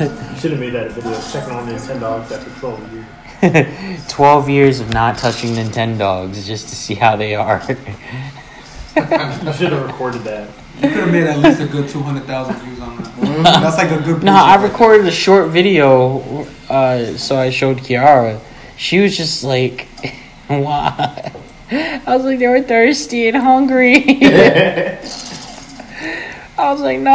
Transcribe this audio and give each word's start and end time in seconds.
You 0.00 0.36
should 0.38 0.50
have 0.50 0.60
made 0.60 0.70
that 0.70 0.88
a 0.88 0.90
video 0.90 1.12
checking 1.30 1.54
on 1.54 1.68
Nintendogs 1.68 2.30
after 2.32 2.50
12 2.60 2.92
years. 2.92 3.06
12 4.08 4.48
years 4.48 4.80
of 4.80 4.92
not 4.92 5.18
touching 5.18 5.50
Nintendogs 5.50 6.44
just 6.46 6.68
to 6.68 6.74
see 6.74 6.94
how 6.94 7.16
they 7.16 7.34
are. 7.34 7.62
You 8.96 9.52
should 9.52 9.72
have 9.72 9.84
recorded 9.86 10.22
that. 10.22 10.48
You 10.76 10.82
could 10.82 10.90
have 10.92 11.10
made 11.10 11.24
at 11.24 11.40
least 11.40 11.60
a 11.60 11.66
good 11.66 11.88
200,000 11.88 12.54
views 12.60 12.80
on 12.80 12.96
that. 12.96 13.42
That's 13.60 13.76
like 13.76 13.90
a 13.90 14.00
good 14.00 14.22
no, 14.22 14.32
I 14.32 14.54
recorded 14.62 15.04
a 15.06 15.10
short 15.10 15.50
video, 15.50 16.46
uh, 16.70 17.16
so 17.16 17.36
I 17.36 17.50
showed 17.50 17.78
Kiara. 17.78 18.38
She 18.76 19.00
was 19.00 19.16
just 19.16 19.42
like, 19.42 19.88
why? 20.46 21.32
I 21.72 22.02
was 22.06 22.22
like, 22.24 22.38
they 22.38 22.46
were 22.46 22.62
thirsty 22.62 23.26
and 23.26 23.36
hungry. 23.36 23.96
I 26.56 26.72
was 26.72 26.80
like, 26.80 27.00
no. 27.00 27.10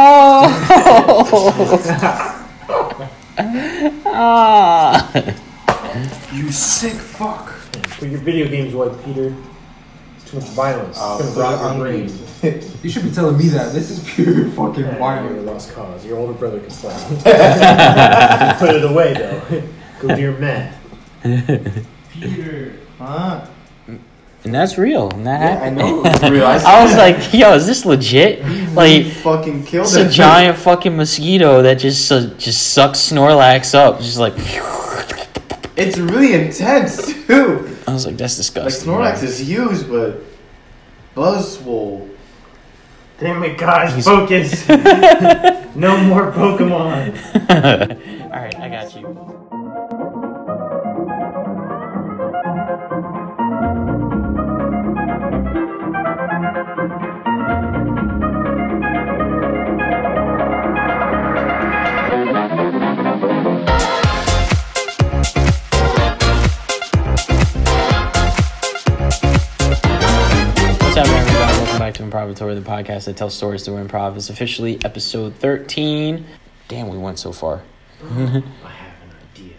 Ah. 4.12 5.34
You 6.32 6.50
sick 6.52 6.92
fuck. 6.94 7.52
Put 7.98 8.08
your 8.08 8.20
video 8.20 8.48
games 8.48 8.74
away, 8.74 8.88
Peter. 9.04 9.34
It's 10.16 10.30
too 10.30 10.38
much 10.38 10.48
violence. 10.50 10.98
Uh, 10.98 11.18
it's 11.20 11.34
gonna 11.34 11.40
rot 11.40 11.54
on 11.60 11.76
your 11.78 11.86
brain. 11.86 12.10
You 12.82 12.88
should 12.90 13.02
be 13.04 13.10
telling 13.10 13.36
me 13.36 13.48
that. 13.48 13.72
This 13.72 13.90
is 13.90 14.00
pure 14.08 14.46
fucking 14.52 14.84
Yeah, 14.84 14.90
you're 14.90 14.96
a 14.96 14.98
violence. 14.98 15.46
lost 15.46 15.72
cause. 15.74 16.06
Your 16.06 16.18
older 16.18 16.32
brother 16.32 16.60
can 16.60 16.70
play. 16.70 16.94
Put 18.58 18.74
it 18.76 18.84
away, 18.90 19.12
though. 19.14 19.62
Go 20.00 20.14
do 20.14 20.20
your 20.22 20.38
math. 20.38 20.76
Peter. 22.12 22.74
Huh? 22.98 23.46
And 24.44 24.54
that's 24.54 24.78
real. 24.78 25.10
And 25.10 25.26
that 25.26 25.40
Yeah, 25.40 25.46
I 25.46 25.50
happened. 25.50 25.76
know. 25.76 26.02
It's 26.04 26.22
real. 26.30 26.46
I, 26.46 26.56
I 26.56 26.82
was 26.82 26.96
like, 26.96 27.34
yo, 27.34 27.52
is 27.54 27.66
this 27.66 27.84
legit? 27.84 28.42
you 28.44 28.66
Like, 28.70 29.06
fucking 29.06 29.64
killed 29.64 29.86
it's 29.86 29.96
a 29.96 30.06
it. 30.06 30.10
giant 30.10 30.56
fucking 30.58 30.96
mosquito 30.96 31.60
that 31.62 31.74
just 31.74 32.10
uh, 32.10 32.28
just 32.38 32.72
sucks 32.72 33.10
Snorlax 33.10 33.74
up. 33.74 33.98
Just 34.00 34.18
like, 34.18 34.32
It's 35.76 35.96
really 35.98 36.32
intense 36.34 37.06
too. 37.26 37.76
I 37.86 37.92
was 37.92 38.06
like, 38.06 38.16
that's 38.16 38.34
Like 38.38 38.38
disgusting. 38.38 38.90
Snorlax 38.92 39.22
is 39.22 39.38
huge, 39.40 39.88
but 39.88 40.22
Buzzwole. 41.14 42.08
Damn 43.18 43.42
it, 43.44 43.58
guys. 43.58 43.92
He's- 43.92 44.04
Focus. 44.06 44.66
no 45.76 45.96
more 46.04 46.32
Pokemon. 46.32 47.14
All 48.24 48.30
right, 48.30 48.58
I 48.58 48.68
got 48.68 48.94
you. 48.96 49.39
Welcome 72.12 72.30
back 72.30 72.36
to 72.38 72.44
Improvatory, 72.44 72.54
the 72.60 72.68
podcast 72.92 73.04
that 73.04 73.16
tells 73.16 73.36
stories 73.36 73.64
through 73.64 73.84
improv. 73.84 74.16
It's 74.16 74.30
officially 74.30 74.80
episode 74.84 75.36
13. 75.36 76.26
Damn, 76.66 76.88
we 76.88 76.98
went 76.98 77.20
so 77.20 77.30
far. 77.30 77.62
I 78.02 78.06
have 78.08 78.42
an 79.04 79.14
idea. 79.32 79.54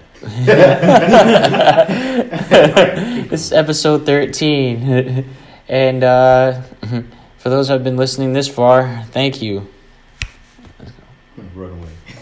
this 3.29 3.45
is 3.45 3.53
episode 3.53 4.05
13. 4.05 5.25
and 5.69 6.03
uh, 6.03 6.61
for 7.37 7.49
those 7.49 7.67
who 7.67 7.73
have 7.73 7.85
been 7.85 7.95
listening 7.95 8.33
this 8.33 8.49
far, 8.49 9.05
thank 9.11 9.41
you. 9.41 9.69
Run 11.55 11.71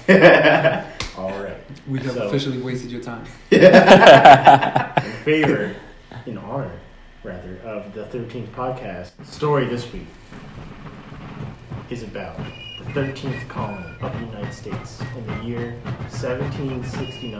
away. 0.07 0.85
All 1.17 1.31
right. 1.41 1.57
We 1.88 2.00
have 2.02 2.13
So- 2.13 2.27
officially 2.27 2.61
wasted 2.61 2.91
your 2.91 3.02
time. 3.02 3.25
in 3.50 5.11
favor, 5.23 5.75
in 6.27 6.38
honor, 6.38 6.72
rather, 7.30 7.58
of 7.63 7.94
the 7.94 8.05
13th 8.05 8.47
podcast, 8.49 9.16
the 9.17 9.25
story 9.25 9.66
this 9.66 9.91
week 9.94 10.07
is 11.91 12.01
about 12.01 12.35
the 12.38 12.85
13th 13.00 13.47
colony 13.47 13.85
of 14.01 14.12
the 14.13 14.25
United 14.25 14.51
States 14.51 15.00
in 15.16 15.28
the 15.28 15.45
year 15.45 15.73
1769. 16.09 17.39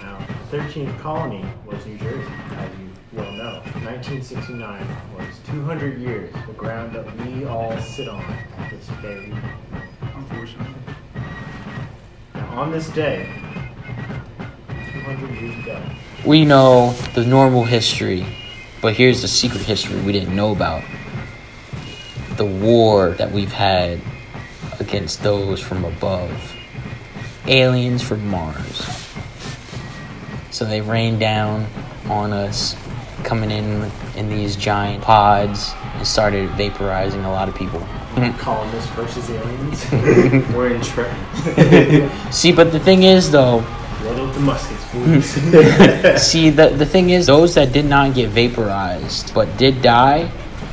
Now, 0.00 0.26
the 0.50 0.58
13th 0.58 1.00
colony 1.00 1.44
was 1.66 1.84
New 1.86 1.98
Jersey, 1.98 2.32
as 2.56 2.70
you 2.78 2.88
well 3.12 3.32
know. 3.32 3.54
1969 3.82 4.86
was 5.18 5.26
200 5.46 6.00
years, 6.00 6.32
the 6.46 6.52
ground 6.52 6.94
that 6.94 7.04
we 7.26 7.44
all 7.46 7.76
sit 7.80 8.08
on 8.08 8.22
at 8.22 8.70
this 8.70 8.88
very 9.02 9.32
Unfortunately. 10.14 10.72
Now, 12.34 12.60
on 12.60 12.70
this 12.70 12.88
day, 12.90 13.28
200 14.68 15.40
years 15.40 15.58
ago, 15.64 15.82
We 16.24 16.44
know 16.44 16.92
the 17.14 17.24
normal 17.24 17.64
history, 17.64 18.24
but 18.84 18.92
here's 18.92 19.22
the 19.22 19.28
secret 19.28 19.62
history 19.62 19.98
we 20.02 20.12
didn't 20.12 20.36
know 20.36 20.52
about 20.52 20.84
the 22.36 22.44
war 22.44 23.12
that 23.12 23.32
we've 23.32 23.50
had 23.50 23.98
against 24.78 25.22
those 25.22 25.58
from 25.58 25.86
above 25.86 26.54
aliens 27.46 28.02
from 28.02 28.28
Mars. 28.28 28.86
So 30.50 30.66
they 30.66 30.82
rained 30.82 31.18
down 31.18 31.66
on 32.10 32.34
us, 32.34 32.76
coming 33.22 33.50
in 33.50 33.90
in 34.16 34.28
these 34.28 34.54
giant 34.54 35.02
pods, 35.02 35.72
and 35.94 36.06
started 36.06 36.50
vaporizing 36.50 37.24
a 37.24 37.30
lot 37.30 37.48
of 37.48 37.54
people. 37.54 37.80
colonists 38.38 38.90
versus 38.90 39.30
aliens. 39.30 39.90
We're 40.54 40.74
in 40.74 40.82
trouble. 40.82 42.30
See, 42.30 42.52
but 42.52 42.70
the 42.70 42.80
thing 42.80 43.04
is, 43.04 43.30
though, 43.30 43.64
Load 43.64 43.68
up 43.68 43.78
the 43.78 43.83
muskets, 44.44 44.92
boys. 44.92 46.22
See, 46.22 46.50
the, 46.50 46.68
the 46.68 46.86
thing 46.86 47.10
is, 47.10 47.26
those 47.26 47.54
that 47.54 47.72
did 47.72 47.84
not 47.84 48.14
get 48.14 48.30
vaporized 48.30 49.34
but 49.34 49.56
did 49.58 49.82
die, 49.82 50.30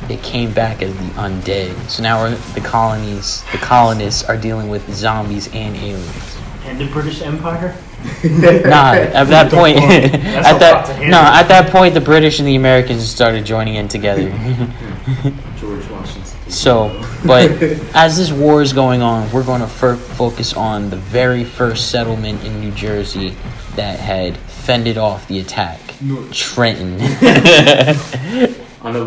they 0.08 0.16
came 0.18 0.52
back 0.52 0.82
as 0.82 0.94
the 0.96 1.04
undead. 1.14 1.88
So 1.88 2.02
now 2.02 2.22
we're, 2.22 2.34
the 2.54 2.60
colonies, 2.60 3.42
the 3.52 3.58
colonists 3.58 4.24
are 4.24 4.36
dealing 4.36 4.68
with 4.68 4.92
zombies 4.94 5.48
and 5.54 5.76
aliens. 5.76 6.38
and 6.64 6.78
the 6.80 6.86
British 6.86 7.22
Empire? 7.22 7.76
Nah, 8.24 8.94
at 8.94 9.24
that 9.28 9.48
point, 9.52 9.76
at 9.78 9.80
a 9.80 9.88
lot 9.94 10.52
to 10.54 10.58
that 10.58 10.86
handle. 10.88 11.10
no, 11.10 11.18
at 11.20 11.46
that 11.48 11.70
point, 11.70 11.94
the 11.94 12.00
British 12.00 12.40
and 12.40 12.48
the 12.48 12.56
Americans 12.56 13.08
started 13.08 13.44
joining 13.46 13.76
in 13.76 13.86
together. 13.86 14.28
George 15.56 15.88
Washington. 15.88 16.50
So, 16.50 17.00
but 17.24 17.50
as 17.94 18.16
this 18.18 18.32
war 18.32 18.60
is 18.60 18.72
going 18.72 19.02
on, 19.02 19.30
we're 19.30 19.44
going 19.44 19.60
to 19.60 19.68
fir- 19.68 19.94
focus 19.94 20.52
on 20.52 20.90
the 20.90 20.96
very 20.96 21.44
first 21.44 21.90
settlement 21.92 22.42
in 22.44 22.60
New 22.60 22.72
Jersey 22.72 23.36
that 23.76 23.98
had 23.98 24.36
fended 24.36 24.98
off 24.98 25.26
the 25.28 25.38
attack. 25.38 25.80
No. 26.00 26.26
Trenton. 26.30 27.00
on 28.82 28.96
a, 28.96 29.04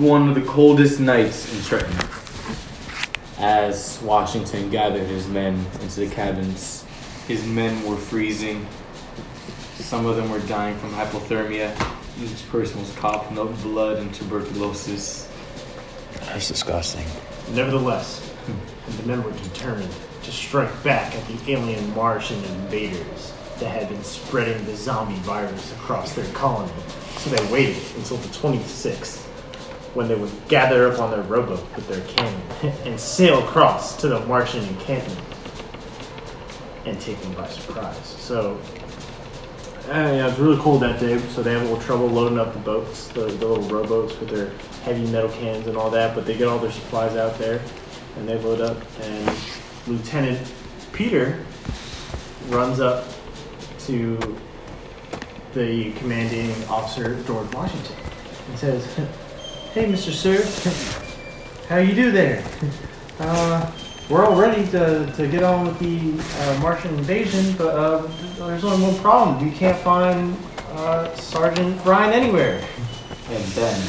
one 0.00 0.28
of 0.28 0.34
the 0.34 0.42
coldest 0.42 1.00
nights 1.00 1.52
in 1.54 1.62
Trenton. 1.62 2.08
As 3.38 4.00
Washington 4.02 4.70
gathered 4.70 5.06
his 5.06 5.28
men 5.28 5.64
into 5.80 6.00
the 6.00 6.08
cabins, 6.08 6.84
his 7.28 7.46
men 7.46 7.80
were 7.84 7.96
freezing. 7.96 8.66
Some 9.76 10.06
of 10.06 10.16
them 10.16 10.30
were 10.30 10.40
dying 10.40 10.76
from 10.78 10.90
hypothermia. 10.90 11.72
Each 12.20 12.48
person 12.48 12.80
was 12.80 12.90
coughing 12.96 13.38
up 13.38 13.54
blood 13.62 13.98
and 13.98 14.12
tuberculosis. 14.12 15.30
That's 16.20 16.48
disgusting. 16.48 17.06
Nevertheless, 17.54 18.20
hmm. 18.46 18.96
the 18.96 19.06
men 19.06 19.22
were 19.22 19.30
determined 19.30 19.94
to 20.24 20.32
strike 20.32 20.82
back 20.82 21.14
at 21.14 21.26
the 21.28 21.52
alien 21.52 21.94
Martian 21.94 22.42
invaders 22.44 23.32
that 23.60 23.68
had 23.68 23.88
been 23.88 24.02
spreading 24.04 24.64
the 24.66 24.76
zombie 24.76 25.14
virus 25.16 25.72
across 25.72 26.14
their 26.14 26.30
colony. 26.32 26.72
So 27.18 27.30
they 27.30 27.52
waited 27.52 27.76
until 27.96 28.16
the 28.18 28.28
26th, 28.28 29.24
when 29.94 30.06
they 30.08 30.14
would 30.14 30.30
gather 30.48 30.90
up 30.90 31.00
on 31.00 31.10
their 31.10 31.22
rowboat 31.22 31.64
with 31.74 31.88
their 31.88 32.00
cannon 32.02 32.40
and 32.84 32.98
sail 32.98 33.42
across 33.42 33.96
to 34.00 34.08
the 34.08 34.20
Martian 34.26 34.64
encampment 34.64 35.20
and 36.84 37.00
take 37.00 37.20
them 37.20 37.34
by 37.34 37.48
surprise. 37.48 38.06
So, 38.06 38.58
uh, 39.88 39.92
yeah, 39.92 40.28
it's 40.28 40.38
really 40.38 40.58
cold 40.58 40.82
that 40.82 41.00
day, 41.00 41.18
so 41.18 41.42
they 41.42 41.52
have 41.52 41.62
a 41.62 41.64
little 41.64 41.80
trouble 41.80 42.06
loading 42.06 42.38
up 42.38 42.52
the 42.52 42.60
boats, 42.60 43.08
the, 43.08 43.22
the 43.22 43.46
little 43.46 43.62
rowboats 43.64 44.18
with 44.20 44.30
their 44.30 44.52
heavy 44.84 45.10
metal 45.10 45.30
cans 45.30 45.66
and 45.66 45.76
all 45.76 45.90
that. 45.90 46.14
But 46.14 46.26
they 46.26 46.36
get 46.36 46.46
all 46.46 46.58
their 46.58 46.70
supplies 46.70 47.16
out 47.16 47.38
there, 47.38 47.60
and 48.16 48.28
they 48.28 48.38
load 48.38 48.60
up. 48.60 48.76
And 49.00 49.36
Lieutenant 49.86 50.52
Peter 50.92 51.44
runs 52.48 52.80
up 52.80 53.06
to 53.88 54.18
the 55.54 55.92
commanding 55.92 56.52
officer 56.68 57.20
George 57.24 57.50
Washington 57.54 57.96
and 58.50 58.58
says, 58.58 58.84
"Hey, 59.72 59.90
Mr. 59.90 60.12
Sir, 60.12 60.44
how 61.68 61.78
you 61.78 61.94
do 61.94 62.10
there? 62.10 62.44
Uh, 63.20 63.68
we're 64.08 64.24
all 64.24 64.40
ready 64.40 64.64
to, 64.68 65.12
to 65.16 65.26
get 65.26 65.42
on 65.42 65.66
with 65.66 65.76
the 65.80 66.22
uh, 66.44 66.60
Martian 66.60 66.94
invasion, 66.96 67.52
but 67.58 67.74
uh, 67.74 68.06
there's 68.46 68.62
only 68.62 68.80
one 68.86 68.94
problem. 69.02 69.44
We 69.44 69.50
can't 69.50 69.76
find 69.78 70.36
uh, 70.74 71.12
Sergeant 71.16 71.84
Ryan 71.84 72.12
anywhere." 72.12 72.62
And 73.28 73.44
then 73.58 73.88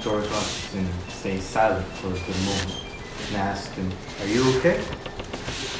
George 0.00 0.28
Washington 0.28 0.92
stays 1.08 1.42
silent 1.42 1.86
for 1.86 2.08
a 2.08 2.10
good 2.10 2.36
moment 2.44 2.82
and 3.28 3.36
asked 3.36 3.72
him, 3.76 3.90
Are 4.20 4.26
you 4.26 4.58
okay? 4.58 4.78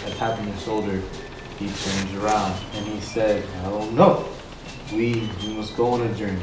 I 0.07 0.11
tapped 0.11 0.39
him 0.39 0.49
on 0.49 0.55
the 0.55 0.61
shoulder. 0.63 1.03
He 1.63 1.69
turns 1.69 2.15
around 2.15 2.59
and 2.75 2.87
he 2.87 3.01
said, 3.01 3.45
"Oh 3.65 3.89
no, 3.91 4.29
we, 4.93 5.29
we 5.43 5.55
must 5.55 5.77
go 5.77 5.93
on 5.93 6.03
a 6.03 6.15
journey 6.15 6.43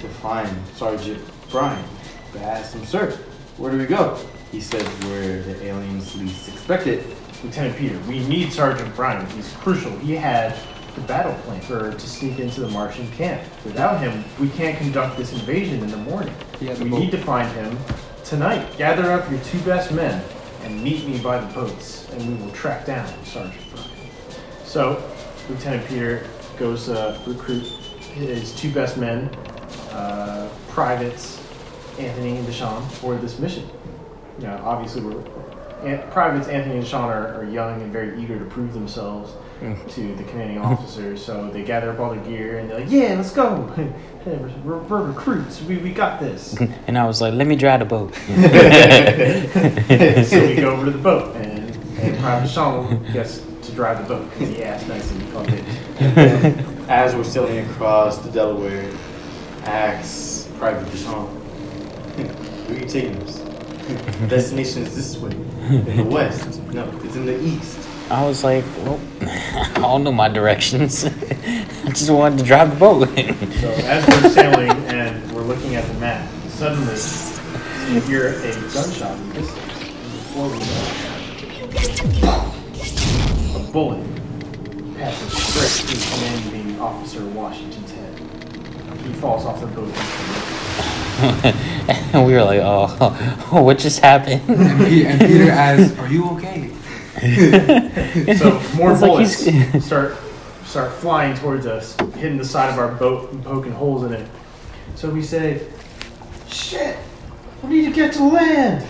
to 0.00 0.08
find 0.08 0.48
Sergeant 0.74 1.22
Brian. 1.50 1.84
But 2.32 2.42
I 2.42 2.44
asked 2.44 2.74
him, 2.74 2.84
sir, 2.84 3.12
where 3.56 3.70
do 3.70 3.78
we 3.78 3.86
go? 3.86 4.18
He 4.52 4.60
said, 4.60 4.82
where 5.04 5.42
the 5.42 5.64
aliens 5.64 6.14
least 6.16 6.48
expect 6.48 6.86
it. 6.86 7.06
Lieutenant 7.42 7.76
Peter, 7.76 7.98
we 8.08 8.26
need 8.26 8.52
Sergeant 8.52 8.94
Brian. 8.96 9.24
He's 9.30 9.52
crucial. 9.54 9.96
He 9.98 10.14
had 10.14 10.58
the 10.94 11.00
battle 11.02 11.34
plan 11.42 11.60
for 11.60 11.92
to 11.92 12.00
sneak 12.08 12.38
into 12.38 12.60
the 12.60 12.68
Martian 12.70 13.10
camp. 13.12 13.42
Without 13.64 14.00
him, 14.00 14.24
we 14.40 14.48
can't 14.50 14.76
conduct 14.76 15.16
this 15.16 15.32
invasion 15.32 15.82
in 15.82 15.90
the 15.90 15.96
morning. 15.96 16.34
He 16.58 16.66
had 16.66 16.78
the 16.78 16.84
we 16.84 16.90
boat. 16.90 17.00
need 17.00 17.10
to 17.12 17.18
find 17.18 17.50
him 17.52 17.78
tonight. 18.24 18.76
Gather 18.76 19.12
up 19.12 19.30
your 19.30 19.40
two 19.40 19.60
best 19.60 19.92
men 19.92 20.22
and 20.64 20.82
meet 20.82 21.06
me 21.06 21.18
by 21.20 21.38
the 21.38 21.54
boats, 21.54 22.10
and 22.10 22.28
we 22.28 22.44
will 22.44 22.52
track 22.52 22.84
down 22.86 23.06
Sergeant 23.24 23.62
Brian. 23.72 23.87
So, 24.68 25.02
Lieutenant 25.48 25.88
Peter 25.88 26.26
goes 26.58 26.84
to 26.84 27.18
recruit 27.26 27.62
his 27.62 28.54
two 28.54 28.70
best 28.70 28.98
men, 28.98 29.34
uh, 29.92 30.50
privates 30.68 31.42
Anthony 31.98 32.36
and 32.36 32.46
Deshawn, 32.46 32.86
for 32.90 33.16
this 33.16 33.38
mission. 33.38 33.66
You 34.38 34.48
know, 34.48 34.60
obviously, 34.62 35.00
we're, 35.00 35.22
privates 36.10 36.48
Anthony 36.48 36.76
and 36.76 36.84
Deshawn 36.84 37.04
are, 37.04 37.36
are 37.36 37.44
young 37.44 37.80
and 37.80 37.90
very 37.90 38.22
eager 38.22 38.38
to 38.38 38.44
prove 38.44 38.74
themselves 38.74 39.32
to 39.88 40.14
the 40.16 40.24
commanding 40.24 40.58
officers. 40.58 41.24
So 41.24 41.48
they 41.48 41.64
gather 41.64 41.90
up 41.90 41.98
all 41.98 42.14
their 42.14 42.22
gear 42.24 42.58
and 42.58 42.68
they're 42.68 42.80
like, 42.80 42.90
"Yeah, 42.90 43.14
let's 43.14 43.32
go. 43.32 43.68
Hey, 43.74 43.90
we're, 44.64 44.80
we're, 44.80 45.02
recruits. 45.02 45.62
We, 45.62 45.78
we 45.78 45.92
got 45.92 46.20
this." 46.20 46.54
And 46.86 46.98
I 46.98 47.06
was 47.06 47.22
like, 47.22 47.32
let 47.32 47.46
me 47.46 47.56
drive 47.56 47.80
the 47.80 47.86
boat. 47.86 48.14
so 50.26 50.46
we 50.46 50.56
go 50.56 50.72
over 50.72 50.84
to 50.84 50.90
the 50.90 51.02
boat, 51.02 51.34
and, 51.36 51.74
and 51.98 52.18
Private 52.18 52.48
Deshawn 52.48 53.12
gets 53.14 53.47
to 53.68 53.74
drive 53.74 54.06
the 54.06 54.14
boat 54.14 54.30
because 54.30 54.48
he 54.48 54.64
asked 54.64 54.88
nicely 54.88 55.18
to 55.18 55.32
come 55.32 55.46
in. 55.46 56.88
As 56.88 57.14
we're 57.14 57.24
sailing 57.24 57.58
across 57.70 58.18
the 58.18 58.30
Delaware, 58.30 58.90
I 59.64 59.70
asked 59.70 60.56
Private 60.58 60.86
Deshawn, 60.88 61.28
where 62.66 62.76
are 62.76 62.80
you 62.80 62.86
taking 62.86 63.16
us? 63.22 63.38
Destination 64.28 64.82
is 64.82 64.94
this 64.96 65.18
way, 65.18 65.32
in 65.32 65.96
the 65.96 66.04
west. 66.04 66.62
No, 66.72 66.90
it's 67.04 67.16
in 67.16 67.26
the 67.26 67.38
east. 67.40 67.86
I 68.10 68.26
was 68.26 68.42
like, 68.42 68.64
well, 68.78 68.98
I 69.20 69.72
don't 69.74 70.02
know 70.04 70.12
my 70.12 70.28
directions. 70.28 71.04
I 71.84 71.88
just 71.88 72.10
wanted 72.10 72.38
to 72.38 72.44
drive 72.44 72.70
the 72.70 72.76
boat. 72.76 73.08
So 73.08 73.70
as 73.84 74.06
we're 74.08 74.30
sailing 74.30 74.70
and 74.70 75.32
we're 75.32 75.42
looking 75.42 75.74
at 75.74 75.86
the 75.86 75.94
map, 75.94 76.28
suddenly 76.48 76.94
you 77.92 78.00
hear 78.00 78.28
a 78.28 78.52
gunshot 78.72 79.16
in 79.16 79.28
the 79.28 79.34
distance. 79.34 79.64
Before 79.74 80.48
we 80.48 80.58
know 80.58 80.64
it, 80.64 81.08
a 82.24 83.47
bullet 83.72 84.04
passes 84.96 85.32
straight 85.32 85.88
through 85.88 86.16
commanding 86.16 86.80
officer 86.80 87.24
Washington's 87.26 87.90
head. 87.92 88.18
He 89.06 89.12
falls 89.14 89.44
off 89.44 89.60
the 89.60 89.66
boat. 89.68 89.88
into 89.88 89.94
the 89.94 91.52
river. 91.52 91.58
and 92.12 92.26
we 92.26 92.32
were 92.32 92.42
like, 92.44 92.60
oh, 92.62 92.86
what 93.62 93.78
just 93.78 94.00
happened? 94.00 94.42
And, 94.48 95.20
Peter 95.20 95.50
asks, 95.50 95.98
"Are 95.98 96.08
you 96.08 96.30
okay?" 96.30 96.70
So 98.36 98.60
more 98.76 98.92
It's 98.92 99.00
bullets 99.00 99.44
he's- 99.44 99.84
start 99.84 100.16
start 100.64 100.92
flying 100.92 101.34
towards 101.36 101.66
us, 101.66 101.96
hitting 102.16 102.36
the 102.38 102.44
side 102.44 102.70
of 102.70 102.78
our 102.78 102.92
boat 102.92 103.32
and 103.32 103.42
poking 103.44 103.72
holes 103.72 104.04
in 104.04 104.12
it. 104.12 104.28
So 104.94 105.08
we 105.10 105.22
say, 105.22 105.66
"Shit, 106.48 106.96
we 107.62 107.68
need 107.70 107.84
to 107.86 107.92
get 107.92 108.12
to 108.14 108.24
land." 108.24 108.84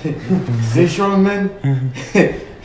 Stay 0.70 0.86
strong, 0.88 1.22
men. 1.22 1.50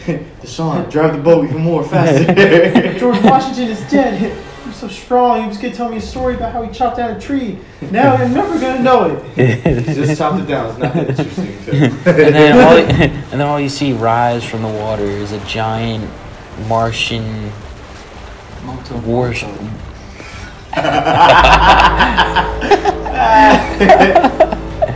Deshaun, 0.41 0.91
drive 0.91 1.15
the 1.15 1.21
boat 1.21 1.45
even 1.45 1.61
more 1.61 1.81
faster. 1.83 2.33
George 2.99 3.21
Washington 3.23 3.69
is 3.69 3.79
dead. 3.89 4.19
He 4.19 4.67
was 4.67 4.75
so 4.75 4.89
strong. 4.89 5.43
He 5.43 5.47
was 5.47 5.57
gonna 5.57 5.73
tell 5.73 5.87
me 5.87 5.97
a 5.97 6.01
story 6.01 6.35
about 6.35 6.51
how 6.51 6.61
he 6.61 6.73
chopped 6.73 6.97
down 6.97 7.15
a 7.15 7.19
tree. 7.19 7.57
Now 7.89 8.15
I'm 8.15 8.33
never 8.33 8.59
gonna 8.59 8.83
know 8.83 9.23
it. 9.37 9.85
Just 9.85 10.17
chopped 10.17 10.41
it 10.41 10.47
down. 10.47 10.71
It's 10.71 10.79
not 10.79 10.93
that 10.93 11.09
interesting. 11.09 11.47
and 12.05 12.35
then 12.35 12.59
all, 12.59 12.77
and 12.77 13.31
then 13.31 13.41
all 13.41 13.61
you 13.61 13.69
see 13.69 13.93
rise 13.93 14.43
from 14.43 14.61
the 14.61 14.67
water 14.67 15.05
is 15.05 15.31
a 15.31 15.39
giant 15.45 16.09
Martian 16.67 17.49
Moto. 18.65 18.97
warship. 19.05 19.49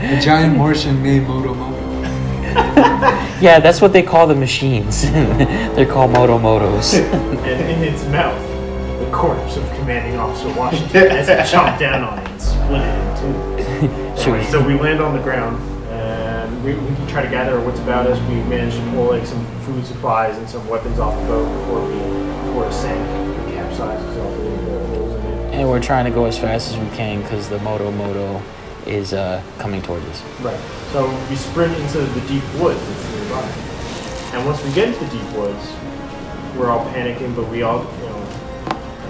A 0.09 0.19
giant 0.21 0.57
Martian 0.57 1.01
named 1.01 1.27
Moto 1.27 1.53
Moto. 1.53 1.76
Yeah, 3.39 3.59
that's 3.59 3.81
what 3.81 3.93
they 3.93 4.01
call 4.01 4.25
the 4.25 4.33
machines. 4.35 5.01
They're 5.11 5.85
called 5.85 6.11
Moto 6.11 6.39
Motos. 6.39 6.95
And 7.47 7.61
in 7.69 7.83
its 7.93 8.03
mouth, 8.05 8.41
the 8.99 9.09
corpse 9.11 9.57
of 9.57 9.63
Commanding 9.77 10.17
Officer 10.19 10.51
Washington 10.57 11.11
as 11.11 11.29
it 11.29 11.37
chomped 11.45 11.77
down 11.79 12.03
on 12.03 12.17
it 12.19 12.27
and 12.27 12.41
split 12.41 12.81
it 12.81 13.23
in 13.23 14.17
two. 14.17 14.21
Should 14.21 14.33
we- 14.33 14.39
Anyway, 14.39 14.51
so 14.51 14.65
we 14.65 14.73
land 14.73 15.01
on 15.01 15.15
the 15.15 15.21
ground 15.21 15.61
and 15.91 16.63
we, 16.63 16.73
we 16.73 17.07
try 17.11 17.21
to 17.21 17.29
gather 17.29 17.59
what's 17.61 17.79
about 17.79 18.07
us. 18.07 18.19
We 18.27 18.35
managed 18.49 18.77
to 18.77 18.83
pull 18.91 19.09
like 19.09 19.25
some 19.27 19.45
food 19.61 19.85
supplies 19.85 20.35
and 20.37 20.49
some 20.49 20.67
weapons 20.67 20.97
off 20.99 21.13
the 21.21 21.27
boat 21.27 21.47
before 21.59 21.81
we 21.87 21.93
before 22.47 22.65
it 22.67 22.73
sank 22.73 22.99
because 23.45 23.79
all 23.79 23.87
the 23.87 24.87
holes 24.97 25.13
in 25.15 25.25
it. 25.25 25.53
and 25.53 25.69
we're 25.69 25.79
trying 25.81 26.05
to 26.05 26.11
go 26.11 26.25
as 26.25 26.37
fast 26.37 26.71
as 26.73 26.77
we 26.77 26.89
can 26.97 27.21
because 27.21 27.47
the 27.49 27.59
Moto 27.59 27.91
Moto 27.91 28.41
is 28.87 29.13
uh, 29.13 29.41
coming 29.57 29.81
towards 29.81 30.05
us. 30.05 30.23
Right. 30.41 30.59
So 30.91 31.07
we 31.29 31.35
sprint 31.35 31.77
into 31.77 31.99
the 31.99 32.21
deep 32.27 32.43
woods 32.55 32.79
that's 32.79 33.11
nearby. 33.13 33.43
And 34.33 34.45
once 34.45 34.63
we 34.63 34.71
get 34.73 34.89
into 34.89 35.03
the 35.05 35.11
deep 35.11 35.37
woods, 35.37 35.73
we're 36.57 36.69
all 36.69 36.85
panicking, 36.91 37.35
but 37.35 37.47
we 37.49 37.61
all, 37.63 37.79
you 37.79 38.05
know, 38.05 38.27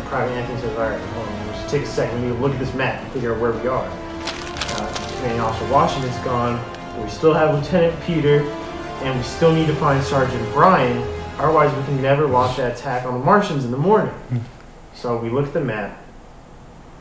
Private 0.06 0.34
Anthony 0.34 0.60
says, 0.62 0.78
all 0.78 0.90
right, 0.90 1.00
hold 1.00 1.28
on, 1.28 1.48
let's 1.48 1.72
take 1.72 1.84
a 1.84 1.86
second. 1.86 2.22
We 2.22 2.30
need 2.30 2.36
to 2.36 2.42
look 2.42 2.54
at 2.54 2.60
this 2.60 2.74
map 2.76 3.04
and 3.04 3.12
figure 3.12 3.34
out 3.34 3.42
where 3.42 3.52
we 3.52 3.68
are. 3.68 3.88
Uh, 3.90 5.08
Commanding 5.18 5.40
Officer 5.42 5.72
Washington's 5.72 6.18
gone. 6.24 7.04
We 7.04 7.10
still 7.10 7.34
have 7.34 7.54
Lieutenant 7.54 8.00
Peter, 8.04 8.42
and 9.04 9.18
we 9.18 9.24
still 9.24 9.54
need 9.54 9.68
to 9.68 9.76
find 9.76 10.04
Sergeant 10.04 10.54
Brian. 10.54 10.98
Otherwise, 11.38 11.76
we 11.76 11.84
can 11.84 12.02
never 12.02 12.26
launch 12.26 12.58
that 12.58 12.78
attack 12.78 13.06
on 13.06 13.14
the 13.20 13.24
Martians 13.24 13.66
in 13.66 13.72
the 13.72 13.78
morning. 13.78 14.14
So 14.94 15.18
we 15.18 15.30
look 15.30 15.46
at 15.46 15.54
the 15.54 15.62
map, 15.62 16.02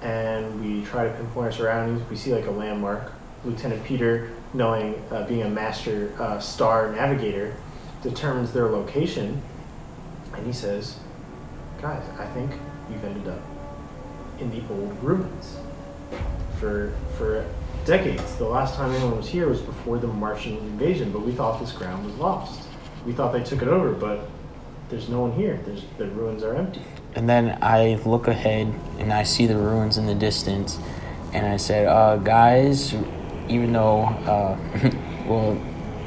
and 0.02 0.60
we 0.60 0.84
try 0.84 1.04
to 1.04 1.14
pinpoint 1.14 1.46
our 1.46 1.52
surroundings. 1.52 2.08
We 2.10 2.16
see 2.16 2.34
like 2.34 2.46
a 2.46 2.50
landmark. 2.50 3.12
Lieutenant 3.44 3.84
Peter, 3.84 4.31
knowing 4.54 5.02
uh, 5.10 5.25
being 5.26 5.43
a 5.43 5.48
master 5.48 6.12
uh, 6.19 6.40
star 6.40 6.93
navigator, 6.93 7.54
determines 8.02 8.52
their 8.52 8.69
location, 8.69 9.40
and 10.34 10.46
he 10.46 10.52
says, 10.52 10.98
"Guys, 11.81 12.02
I 12.19 12.26
think 12.26 12.52
you've 12.90 13.04
ended 13.04 13.28
up 13.28 13.40
in 14.41 14.50
the 14.50 14.62
old 14.72 15.03
ruins. 15.03 15.58
For 16.58 16.93
for 17.17 17.46
decades, 17.84 18.36
the 18.36 18.48
last 18.48 18.74
time 18.74 18.93
anyone 18.93 19.19
was 19.19 19.29
here 19.29 19.48
was 19.48 19.60
before 19.60 19.98
the 19.98 20.08
Martian 20.08 20.56
invasion, 20.56 21.12
but 21.12 21.20
we 21.20 21.32
thought 21.32 21.60
this 21.60 21.72
ground 21.72 22.05
was 22.05 22.15
lost. 22.17 22.69
We 23.05 23.12
thought 23.12 23.32
they 23.32 23.44
took 23.44 23.62
it 23.62 23.69
over, 23.69 23.93
but 23.93 24.29
there's 24.88 25.08
no 25.08 25.20
one 25.20 25.32
here. 25.32 25.60
There's 25.65 25.84
the 25.98 26.06
ruins 26.06 26.43
are 26.43 26.55
empty." 26.55 26.82
And 27.17 27.27
then 27.27 27.56
I 27.63 27.99
look 28.05 28.29
ahead 28.29 28.75
and 28.99 29.11
I 29.11 29.23
see 29.23 29.46
the 29.46 29.56
ruins 29.56 29.96
in 29.96 30.05
the 30.05 30.15
distance, 30.15 30.79
and 31.32 31.46
I 31.46 31.56
said, 31.56 31.87
uh, 31.87 32.17
"Guys, 32.17 32.94
even 33.49 33.73
though, 33.73 34.03
uh, 34.03 34.58
well, 35.27 35.58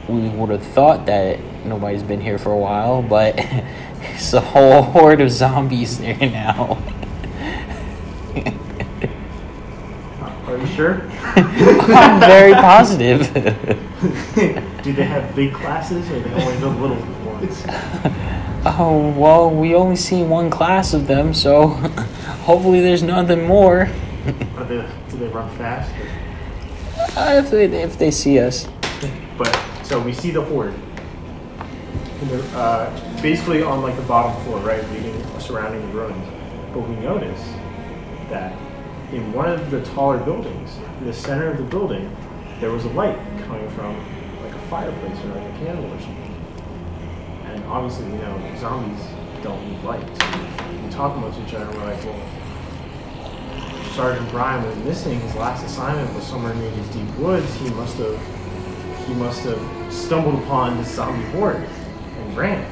we 0.08 0.30
would 0.30 0.52
have 0.52 0.64
thought 0.64 1.08
that 1.08 1.40
nobody's 1.66 2.04
been 2.04 2.22
here 2.22 2.38
for 2.38 2.54
a 2.54 2.58
while, 2.58 3.02
but 3.02 3.34
it's 4.02 4.34
a 4.34 4.40
whole 4.40 4.82
horde 4.94 5.22
of 5.22 5.32
zombies 5.32 5.98
there 5.98 6.16
now." 6.16 6.78
Are 10.46 10.58
you 10.58 10.68
sure? 10.68 11.02
I'm 11.36 12.20
very 12.20 12.54
positive. 12.54 13.34
Do 14.84 14.94
they 14.94 15.06
have 15.06 15.36
big 15.36 15.54
classes, 15.54 16.08
or 16.12 16.20
they 16.20 16.32
only 16.34 16.58
the 16.58 16.70
little 16.70 16.98
oh 18.66 19.14
well, 19.18 19.50
we 19.50 19.74
only 19.74 19.96
see 19.96 20.24
one 20.24 20.50
class 20.50 20.94
of 20.94 21.08
them, 21.08 21.34
so 21.34 21.68
hopefully 22.44 22.82
there's 22.82 23.04
nothing 23.04 23.46
more. 23.46 23.90
Are 24.58 24.64
they, 24.66 24.86
do 25.10 25.18
they 25.18 25.28
run 25.28 25.50
fast? 25.58 25.92
Uh, 27.18 27.42
if 27.44 27.50
they 27.50 27.66
if 27.66 27.98
they 27.98 28.12
see 28.12 28.40
us. 28.40 28.68
But 29.38 29.58
so 29.84 30.00
we 30.00 30.14
see 30.14 30.32
the 30.32 30.44
horde. 30.44 30.74
Uh, 32.54 33.22
basically 33.22 33.64
on 33.64 33.82
like 33.82 33.96
the 33.96 34.02
bottom 34.02 34.36
floor, 34.44 34.60
right, 34.60 34.84
leading 34.92 35.40
surrounding 35.40 35.82
the 35.88 35.94
ruins. 35.94 36.28
But 36.74 36.82
we 36.82 36.96
notice 36.98 37.42
that 38.30 38.52
in 39.14 39.32
one 39.32 39.50
of 39.50 39.72
the 39.72 39.84
taller 39.86 40.18
buildings, 40.18 40.78
in 41.00 41.06
the 41.06 41.14
center 41.14 41.50
of 41.50 41.58
the 41.58 41.64
building, 41.64 42.14
there 42.60 42.72
was 42.72 42.84
a 42.84 42.90
light 42.90 43.18
coming 43.48 43.70
from 43.70 43.96
like 44.44 44.54
a 44.54 44.60
fireplace 44.68 45.18
or 45.24 45.28
like 45.30 45.56
a 45.56 45.58
candle 45.60 45.86
or 45.86 46.00
something. 46.02 46.29
Obviously, 47.70 48.06
you 48.08 48.18
know, 48.18 48.56
zombies 48.58 49.00
don't 49.44 49.64
need 49.70 49.84
light. 49.84 50.06
So 50.18 50.84
we 50.84 50.90
talk 50.90 51.16
amongst 51.16 51.40
each 51.40 51.54
other. 51.54 51.66
and 51.66 51.76
We're 51.76 51.86
like, 51.86 52.04
well, 52.04 52.20
Sergeant 53.94 54.30
Brian 54.32 54.66
was 54.66 54.78
missing. 54.78 55.20
His 55.20 55.36
last 55.36 55.64
assignment 55.66 56.14
was 56.16 56.26
somewhere 56.26 56.54
near 56.56 56.72
these 56.72 56.88
deep 56.90 57.16
woods. 57.18 57.54
He 57.56 57.70
must 57.72 57.98
have 57.98 58.20
he 59.08 59.14
must 59.16 59.42
have 59.42 59.94
stumbled 59.94 60.42
upon 60.44 60.78
this 60.78 60.94
zombie 60.96 61.26
horde 61.32 61.58
and 61.58 62.38
ran. 62.38 62.72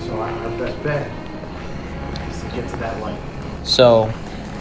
So 0.00 0.20
our, 0.20 0.28
our 0.30 0.58
best 0.58 0.82
bet 0.82 1.10
is 2.30 2.40
to 2.42 2.46
get 2.48 2.68
to 2.70 2.76
that 2.76 3.00
light. 3.00 3.20
So, 3.64 4.12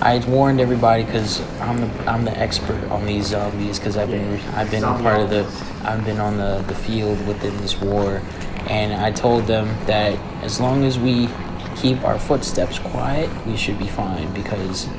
I 0.02 0.20
warned 0.28 0.60
everybody 0.62 1.04
because 1.04 1.42
I'm 1.60 1.82
the 1.82 1.88
I'm 2.10 2.24
the 2.24 2.38
expert 2.38 2.84
on 2.92 3.06
these 3.06 3.28
zombies 3.28 3.80
because 3.80 3.98
I've 3.98 4.12
been 4.12 4.40
I've 4.54 4.70
been 4.70 4.84
part 4.84 5.22
of 5.22 5.30
the 5.30 5.44
I've 5.84 6.06
been 6.06 6.20
on 6.20 6.38
the 6.38 6.64
the 6.68 6.76
field 6.76 7.26
within 7.26 7.56
this 7.58 7.80
war, 7.82 8.22
and 8.70 8.94
I 8.94 9.12
told 9.12 9.48
them 9.48 9.68
that 9.86 10.18
as 10.44 10.60
long 10.60 10.84
as 10.84 11.00
we 11.00 11.30
keep 11.78 12.04
our 12.04 12.20
footsteps 12.20 12.80
quiet, 12.80 13.30
we 13.46 13.56
should 13.56 13.80
be 13.80 13.88
fine 13.88 14.34
because 14.34 14.90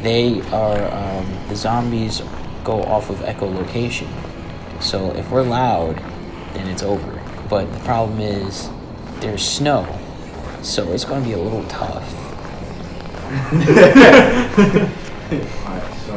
they 0.00 0.40
are 0.50 0.92
um, 0.92 1.48
the 1.48 1.56
zombies 1.56 2.22
go 2.64 2.82
off 2.84 3.10
of 3.10 3.16
echolocation. 3.18 4.08
So 4.80 5.10
if 5.12 5.30
we're 5.30 5.42
loud, 5.42 5.96
then 6.54 6.68
it's 6.68 6.82
over. 6.82 7.22
But 7.48 7.72
the 7.72 7.80
problem 7.80 8.20
is 8.20 8.70
there's 9.20 9.44
snow, 9.44 9.86
so 10.62 10.90
it's 10.92 11.04
going 11.04 11.22
to 11.22 11.28
be 11.28 11.34
a 11.34 11.38
little 11.38 11.64
tough. 11.64 12.18
Alright, 15.32 15.94
so. 16.06 16.16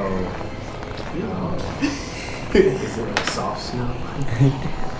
um, 1.23 1.55
is 2.53 2.97
it 2.97 3.07
like 3.07 3.25
soft 3.27 3.61
snow? 3.63 4.91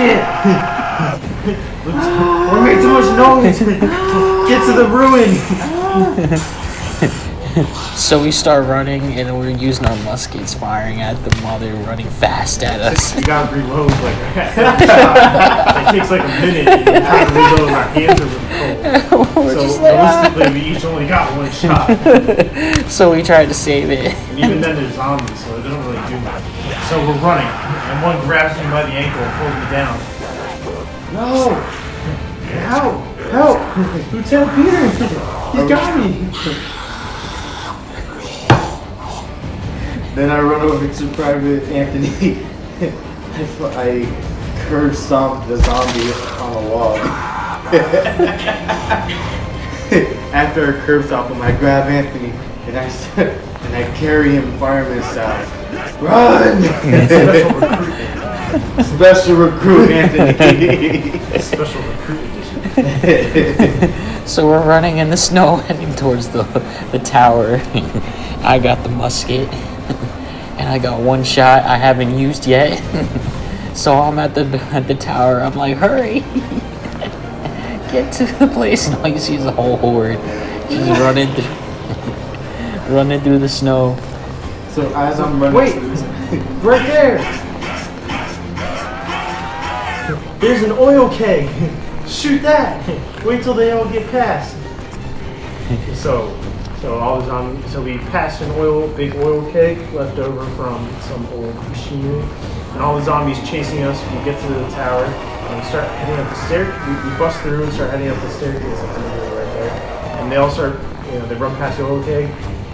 Shit! 0.00 0.24
we 1.44 1.52
made 2.64 2.80
too 2.80 2.88
much 2.88 3.10
noise! 3.18 3.58
Get 4.48 4.64
to 4.64 4.72
the 4.72 4.88
ruin! 4.88 5.36
So 7.96 8.22
we 8.22 8.30
start 8.30 8.66
running, 8.66 9.02
and 9.18 9.36
we're 9.38 9.50
using 9.50 9.84
our 9.84 9.96
muskets, 10.04 10.54
firing 10.54 11.02
at 11.02 11.22
them 11.22 11.44
while 11.44 11.58
they're 11.58 11.74
running 11.84 12.08
fast 12.08 12.62
at 12.62 12.80
us. 12.80 13.14
You 13.14 13.22
gotta 13.24 13.54
reload 13.54 13.90
like 13.90 14.16
It 14.36 15.98
takes 15.98 16.10
like 16.10 16.22
a 16.22 16.28
minute 16.40 16.68
and 16.68 16.86
you 16.86 16.94
to 16.96 17.34
reload. 17.58 17.72
Our 17.72 17.88
hands 17.90 18.20
are 18.20 18.24
really 18.24 19.02
cold. 19.08 19.28
We're 19.36 19.54
so 19.54 19.82
like, 19.82 19.94
"Ah." 19.98 20.22
realistically, 20.32 20.60
we 20.60 20.76
each 20.76 20.84
only 20.84 21.06
got 21.08 21.36
one 21.36 21.50
shot. 21.50 22.88
So 22.88 23.12
we 23.12 23.22
tried 23.22 23.46
to 23.46 23.54
save 23.54 23.90
it. 23.90 24.14
And 24.14 24.38
even 24.38 24.60
then, 24.60 24.76
they're 24.76 24.92
zombies, 24.92 25.44
so 25.44 25.58
it 25.58 25.62
doesn't 25.62 25.84
really 25.84 26.08
do 26.08 26.18
much. 26.20 26.42
So 26.88 26.98
we're 27.06 27.18
running, 27.18 27.46
and 27.90 28.02
one 28.02 28.20
grabs 28.24 28.56
me 28.56 28.64
by 28.70 28.82
the 28.84 28.92
ankle 28.92 29.20
and 29.20 29.32
pulls 29.38 29.54
me 29.58 29.66
down. 29.74 29.98
No! 31.12 31.58
Help! 32.68 33.02
Help! 33.30 33.58
Lieutenant 34.12 34.54
Peter! 34.54 34.88
He 35.50 35.58
oh. 35.58 35.68
got 35.68 35.98
me! 35.98 36.30
Then 40.14 40.30
I 40.30 40.40
run 40.40 40.60
over 40.60 40.92
to 40.92 41.08
Private 41.14 41.64
Anthony. 41.64 42.08
I, 42.80 43.44
fu- 43.44 43.66
I 43.66 44.06
curb 44.68 44.94
stomp 44.94 45.48
the 45.48 45.56
zombie 45.56 46.12
on 46.40 46.62
the 46.62 46.70
wall. 46.70 46.96
After 50.32 50.76
I 50.76 50.86
curb 50.86 51.06
stomp 51.06 51.30
him, 51.30 51.42
I 51.42 51.52
grab 51.52 51.88
Anthony 51.88 52.30
and 52.68 52.76
I 52.78 52.84
s- 52.84 53.18
and 53.18 53.76
I 53.76 53.82
carry 53.96 54.30
him 54.30 54.58
fireman 54.58 55.02
style. 55.02 55.59
Run! 56.00 56.62
Special 56.62 57.36
recruit. 57.60 58.84
Special 58.84 59.36
recruit 59.36 59.90
Anthony. 59.90 61.18
Special 61.40 61.82
recruit 61.82 62.20
edition. 62.78 64.06
So 64.30 64.46
we're 64.46 64.64
running 64.64 64.98
in 64.98 65.10
the 65.10 65.16
snow, 65.16 65.56
heading 65.66 65.92
towards 65.96 66.28
the 66.28 66.44
the 66.92 67.00
tower. 67.00 67.60
I 68.42 68.60
got 68.62 68.84
the 68.84 68.88
musket, 68.88 69.48
and 70.56 70.68
I 70.68 70.78
got 70.78 71.00
one 71.00 71.24
shot 71.24 71.64
I 71.64 71.76
haven't 71.76 72.16
used 72.16 72.46
yet. 72.46 72.78
so 73.76 73.94
I'm 73.94 74.20
at 74.20 74.34
the 74.36 74.44
at 74.72 74.86
the 74.86 74.94
tower. 74.94 75.40
I'm 75.40 75.54
like, 75.56 75.78
hurry, 75.78 76.20
get 77.90 78.12
to 78.14 78.26
the 78.38 78.46
place. 78.46 78.86
And 78.86 78.96
all 78.96 79.08
you 79.08 79.18
see 79.18 79.34
is 79.34 79.44
a 79.46 79.50
whole 79.52 79.76
horde 79.78 80.20
just 80.68 81.00
running 81.00 81.32
through, 81.34 82.94
running 82.94 83.20
through 83.20 83.38
the 83.40 83.48
snow. 83.48 83.96
So 84.80 84.94
as 84.94 85.20
I'm 85.20 85.40
running, 85.40 85.56
Wait. 85.56 85.74
Right 86.62 86.86
there! 86.86 87.18
There's 90.38 90.62
an 90.62 90.72
oil 90.72 91.10
keg! 91.10 91.48
Shoot 92.08 92.42
that! 92.42 92.86
Wait 93.24 93.42
till 93.42 93.54
they 93.54 93.72
all 93.72 93.88
get 93.90 94.10
past. 94.10 94.56
So, 95.94 96.36
so 96.80 96.98
all 96.98 97.20
the 97.20 97.26
zombies, 97.26 97.72
so 97.72 97.82
we 97.82 97.98
passed 97.98 98.40
an 98.42 98.50
oil, 98.52 98.88
big 98.96 99.14
oil 99.16 99.50
keg 99.52 99.78
left 99.92 100.18
over 100.18 100.44
from 100.56 100.90
some 101.02 101.26
old 101.32 101.54
machinery, 101.68 102.22
and 102.72 102.80
all 102.80 102.98
the 102.98 103.04
zombies 103.04 103.38
chasing 103.48 103.82
us. 103.82 104.00
We 104.12 104.24
get 104.24 104.40
to 104.40 104.48
the 104.48 104.68
tower 104.70 105.04
and 105.04 105.60
we 105.60 105.68
start 105.68 105.88
heading 105.88 106.18
up 106.24 106.28
the 106.30 106.46
stair. 106.46 106.64
We, 106.64 107.10
we 107.10 107.18
bust 107.18 107.40
through 107.42 107.64
and 107.64 107.72
start 107.72 107.90
heading 107.90 108.08
up 108.08 108.20
the 108.20 108.30
staircase. 108.30 108.62
That's 108.62 108.98
literally 108.98 109.36
right 109.36 109.52
there. 109.54 109.70
And 110.20 110.32
they 110.32 110.36
all 110.36 110.50
start, 110.50 110.80
you 111.06 111.18
know, 111.18 111.26
they 111.26 111.34
run 111.36 111.54
past 111.56 111.78
the 111.78 111.84
oil 111.84 112.02
keg, 112.02 112.30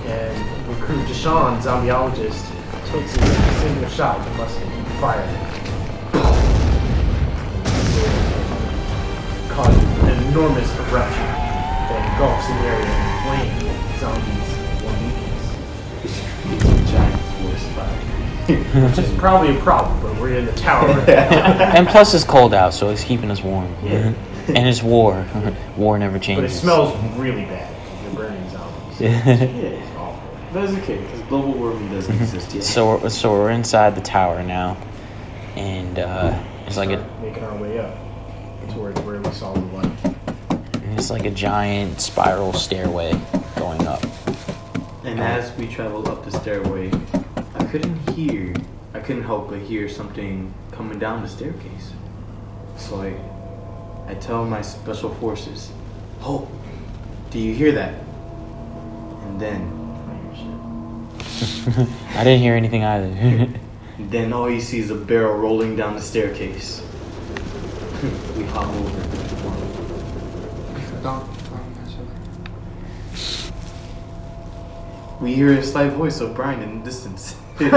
and 0.06 0.55
recruit 0.86 1.06
Deshaun, 1.08 1.60
zombieologist, 1.60 2.46
takes 2.86 3.16
a 3.16 3.60
single 3.60 3.88
shot 3.88 4.18
with 4.18 4.36
must 4.36 4.60
and 4.60 4.86
fire. 5.00 5.26
Causes 9.48 9.82
an 10.04 10.28
enormous 10.28 10.70
eruption 10.78 11.26
that 11.88 12.12
engulfs 12.12 12.46
the 12.46 12.54
area 12.62 12.86
and 12.86 13.14
flames 13.26 13.98
zombies 13.98 14.48
in 14.54 14.70
one 14.86 14.98
weakness. 15.06 16.90
giant 16.92 17.20
forest 17.40 17.66
fire. 17.74 18.88
Which 18.88 18.98
is 18.98 19.18
probably 19.18 19.56
a 19.56 19.60
problem, 19.62 20.00
but 20.02 20.20
we're 20.20 20.38
in 20.38 20.46
the 20.46 20.52
tower. 20.52 20.88
And 21.08 21.88
plus, 21.88 22.14
it's 22.14 22.22
cold 22.22 22.54
out, 22.54 22.74
so 22.74 22.90
it's 22.90 23.02
keeping 23.02 23.30
us 23.32 23.42
warm. 23.42 23.74
Yeah. 23.82 24.12
And 24.46 24.68
it's 24.68 24.84
war. 24.84 25.26
war 25.76 25.98
never 25.98 26.20
changes. 26.20 26.52
but 26.52 26.56
it 26.56 26.60
smells 26.60 27.18
really 27.18 27.44
bad. 27.46 27.74
They're 28.04 28.14
burning 28.14 28.50
zombies. 28.50 29.00
Yeah. 29.00 29.95
It's 30.48 30.56
awful. 30.56 30.60
That's 30.60 30.82
okay, 30.82 30.98
because 31.02 31.20
global 31.22 31.52
warming 31.52 31.90
doesn't 31.90 32.14
exist 32.20 32.54
yet. 32.54 32.64
So 32.64 32.98
we're, 32.98 33.08
so 33.08 33.32
we're 33.32 33.50
inside 33.50 33.94
the 33.94 34.00
tower 34.00 34.42
now, 34.42 34.76
and 35.56 35.98
uh, 35.98 36.42
it's 36.66 36.76
like 36.76 36.90
a 36.90 37.06
making 37.22 37.44
our 37.44 37.56
way 37.56 37.78
up 37.78 37.96
toward 38.70 38.98
where 39.00 39.20
we 39.20 39.30
saw 39.32 39.52
the 39.52 39.60
light. 39.60 39.90
it's 40.96 41.10
like 41.10 41.24
a 41.24 41.30
giant 41.30 42.00
spiral 42.00 42.52
stairway 42.52 43.12
going 43.56 43.86
up. 43.86 44.02
And 45.04 45.20
as 45.20 45.56
we 45.56 45.68
traveled 45.68 46.08
up 46.08 46.24
the 46.24 46.32
stairway, 46.32 46.90
I 47.54 47.64
couldn't 47.64 47.96
hear, 48.10 48.54
I 48.92 49.00
couldn't 49.00 49.22
help 49.22 49.50
but 49.50 49.60
hear 49.60 49.88
something 49.88 50.52
coming 50.72 50.98
down 50.98 51.22
the 51.22 51.28
staircase. 51.28 51.92
So 52.76 53.00
I, 53.02 54.10
I 54.10 54.14
tell 54.14 54.44
my 54.44 54.62
special 54.62 55.14
forces, 55.14 55.70
"Halt! 56.20 56.50
Do 57.30 57.38
you 57.38 57.54
hear 57.54 57.72
that?" 57.72 57.94
And 59.22 59.40
then, 59.40 59.85
I 62.16 62.24
didn't 62.24 62.40
hear 62.40 62.54
anything 62.54 62.82
either. 62.82 63.52
then 63.98 64.32
all 64.32 64.48
you 64.48 64.62
see 64.62 64.78
is 64.78 64.90
a 64.90 64.94
barrel 64.94 65.36
rolling 65.36 65.76
down 65.76 65.94
the 65.94 66.00
staircase. 66.00 66.80
we 68.36 68.44
hop 68.44 68.68
over. 68.68 69.00
Don't, 71.02 71.26
don't 71.50 71.76
mess 71.76 71.94
with 71.94 72.08
it. 75.18 75.22
We 75.22 75.34
hear 75.34 75.52
a 75.52 75.62
slight 75.62 75.92
voice 75.92 76.20
of 76.20 76.34
Brian 76.34 76.62
in 76.62 76.78
the 76.78 76.84
distance. 76.86 77.36
He's 77.58 77.72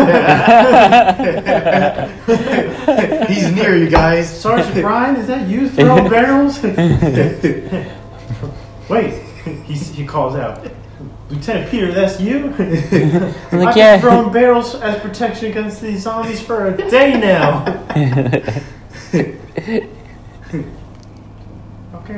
near 3.55 3.75
you 3.75 3.89
guys. 3.89 4.41
Sergeant 4.41 4.75
Brian, 4.75 5.17
is 5.17 5.27
that 5.27 5.49
you 5.49 5.69
throwing 5.69 6.09
barrels? 6.09 6.63
Wait, 8.89 9.23
he, 9.65 9.73
he 9.73 10.05
calls 10.05 10.35
out. 10.35 10.65
Lieutenant 11.29 11.69
Peter, 11.69 11.91
that's 11.91 12.19
you? 12.19 12.45
I'm 12.57 13.59
like, 13.59 13.69
I've 13.69 13.77
yeah. 13.77 13.95
been 13.95 14.01
throwing 14.01 14.33
barrels 14.33 14.73
as 14.73 14.99
protection 14.99 15.51
against 15.51 15.79
these 15.79 16.01
zombies 16.01 16.41
for 16.41 16.69
a 16.69 16.89
day 16.89 17.19
now. 17.19 17.65
okay, 19.13 19.87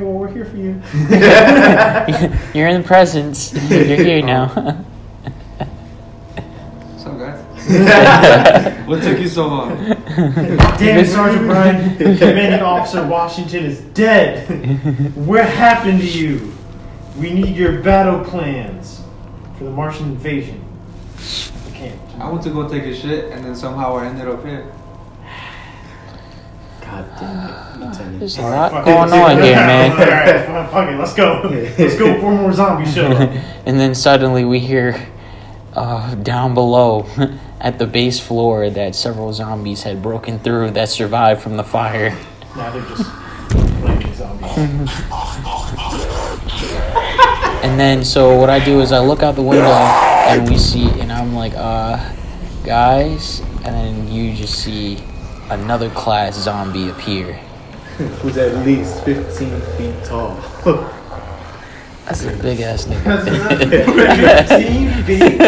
well, 0.00 0.12
we're 0.12 0.32
here 0.32 0.46
for 0.46 0.56
you. 0.56 0.80
You're 2.54 2.68
in 2.68 2.80
the 2.80 2.86
presence. 2.86 3.52
You're 3.70 3.96
here 3.96 4.22
now. 4.22 4.46
What's 6.88 7.04
up, 7.04 7.18
guys? 7.18 8.88
what 8.88 9.02
took 9.02 9.18
you 9.18 9.28
so 9.28 9.46
long? 9.46 9.76
Damn 9.76 11.04
it, 11.04 11.06
Sergeant 11.06 11.46
Brian. 11.46 11.98
Commanding 11.98 12.62
Officer 12.62 13.06
Washington 13.06 13.66
is 13.66 13.82
dead. 13.92 14.48
What 15.14 15.44
happened 15.44 16.00
to 16.00 16.08
you? 16.08 16.54
We 17.18 17.34
need 17.34 17.54
your 17.54 17.82
battle 17.82 18.24
plans 18.24 19.01
for 19.62 19.70
the 19.70 19.74
Martian 19.76 20.06
invasion. 20.06 20.60
We 21.66 21.72
can't. 21.78 22.00
I 22.18 22.28
went 22.28 22.42
to 22.44 22.50
go 22.50 22.68
take 22.68 22.82
a 22.82 22.94
shit, 22.94 23.30
and 23.32 23.44
then 23.44 23.54
somehow 23.54 23.96
I 23.96 24.06
ended 24.06 24.26
up 24.26 24.44
here. 24.44 24.72
God 26.80 27.06
damn 27.20 27.48
it, 27.48 27.86
Lieutenant. 27.86 28.18
There's 28.18 28.38
a 28.38 28.42
lot 28.42 28.72
Fuck 28.72 28.84
going 28.84 29.12
on 29.12 29.42
here, 29.42 29.54
man. 29.54 29.92
Alright, 29.92 30.46
fuck- 30.46 30.70
fuck 30.72 30.88
it, 30.88 30.98
let's 30.98 31.14
go. 31.14 31.42
Let's 31.78 31.96
go 31.96 32.20
for 32.20 32.32
more 32.34 32.52
zombies 32.52 32.92
show 32.94 33.06
and 33.66 33.78
then 33.78 33.94
suddenly 33.94 34.44
we 34.44 34.58
hear 34.58 35.08
uh, 35.74 36.14
down 36.16 36.54
below 36.54 37.06
at 37.60 37.78
the 37.78 37.86
base 37.86 38.18
floor 38.18 38.68
that 38.68 38.94
several 38.94 39.32
zombies 39.32 39.84
had 39.84 40.02
broken 40.02 40.38
through 40.40 40.72
that 40.72 40.88
survived 40.88 41.40
from 41.40 41.56
the 41.56 41.64
fire. 41.64 42.10
Now 42.56 42.70
they're 42.70 42.82
just 42.88 43.08
flaming 43.80 44.14
zombies. 44.14 44.90
And 47.62 47.78
then, 47.78 48.04
so 48.04 48.36
what 48.38 48.50
I 48.50 48.62
do 48.64 48.80
is 48.80 48.92
I 48.92 48.98
look 48.98 49.22
out 49.22 49.34
the 49.36 49.42
window 49.42 49.70
and 49.70 50.48
we 50.48 50.58
see, 50.58 50.88
and 51.00 51.12
I'm 51.12 51.34
like, 51.34 51.52
uh, 51.54 52.12
guys, 52.64 53.40
and 53.64 53.66
then 53.74 54.10
you 54.12 54.34
just 54.34 54.58
see 54.62 54.98
another 55.50 55.88
class 55.90 56.36
zombie 56.36 56.88
appear. 56.88 57.34
Who's 57.98 58.36
at 58.36 58.64
least 58.66 59.04
15 59.04 59.60
feet 59.76 60.04
tall. 60.04 60.34
That's 62.04 62.24
a 62.24 62.36
big 62.42 62.60
ass 62.60 62.86
nigga. 62.86 63.22
Fifteen 64.48 65.04
feet. 65.04 65.38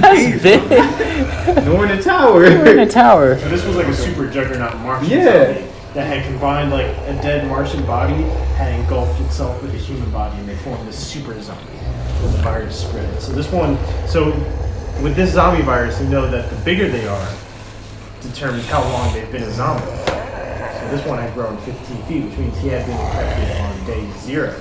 That's 0.00 0.42
big. 0.42 1.64
Nor 1.66 1.84
in 1.84 1.90
a 1.98 2.02
tower. 2.02 2.40
We're 2.40 2.72
in 2.72 2.78
a 2.78 2.88
tower. 2.90 3.38
So 3.38 3.48
this 3.50 3.64
was 3.66 3.76
like 3.76 3.86
a 3.86 3.94
super 3.94 4.26
juggernaut 4.28 4.78
Martian 4.78 5.10
Yeah. 5.10 5.52
zombie 5.54 5.71
that 5.94 6.06
had 6.06 6.24
combined 6.26 6.70
like 6.70 6.86
a 6.86 7.12
dead 7.22 7.46
Martian 7.48 7.84
body 7.84 8.22
had 8.56 8.78
engulfed 8.80 9.20
itself 9.22 9.60
with 9.62 9.74
a 9.74 9.78
human 9.78 10.10
body, 10.10 10.38
and 10.38 10.48
they 10.48 10.56
formed 10.56 10.86
this 10.88 10.96
super 10.96 11.38
zombie 11.40 11.62
when 11.62 12.32
the 12.32 12.38
virus 12.38 12.80
spread. 12.80 13.20
So 13.20 13.32
this 13.32 13.50
one, 13.52 13.76
so 14.06 14.30
with 15.02 15.14
this 15.16 15.32
zombie 15.32 15.62
virus, 15.62 16.00
you 16.00 16.08
know 16.08 16.30
that 16.30 16.48
the 16.50 16.56
bigger 16.64 16.88
they 16.88 17.06
are, 17.06 17.28
determines 18.22 18.66
how 18.68 18.82
long 18.82 19.12
they've 19.12 19.30
been 19.30 19.42
a 19.42 19.52
zombie. 19.52 19.84
So 19.84 20.88
this 20.90 21.06
one 21.06 21.18
had 21.18 21.34
grown 21.34 21.58
15 21.58 22.02
feet, 22.04 22.24
which 22.24 22.38
means 22.38 22.56
he 22.58 22.68
had 22.68 22.86
been 22.86 22.98
infected 22.98 23.56
on 23.60 23.86
day 23.86 24.18
zero 24.20 24.54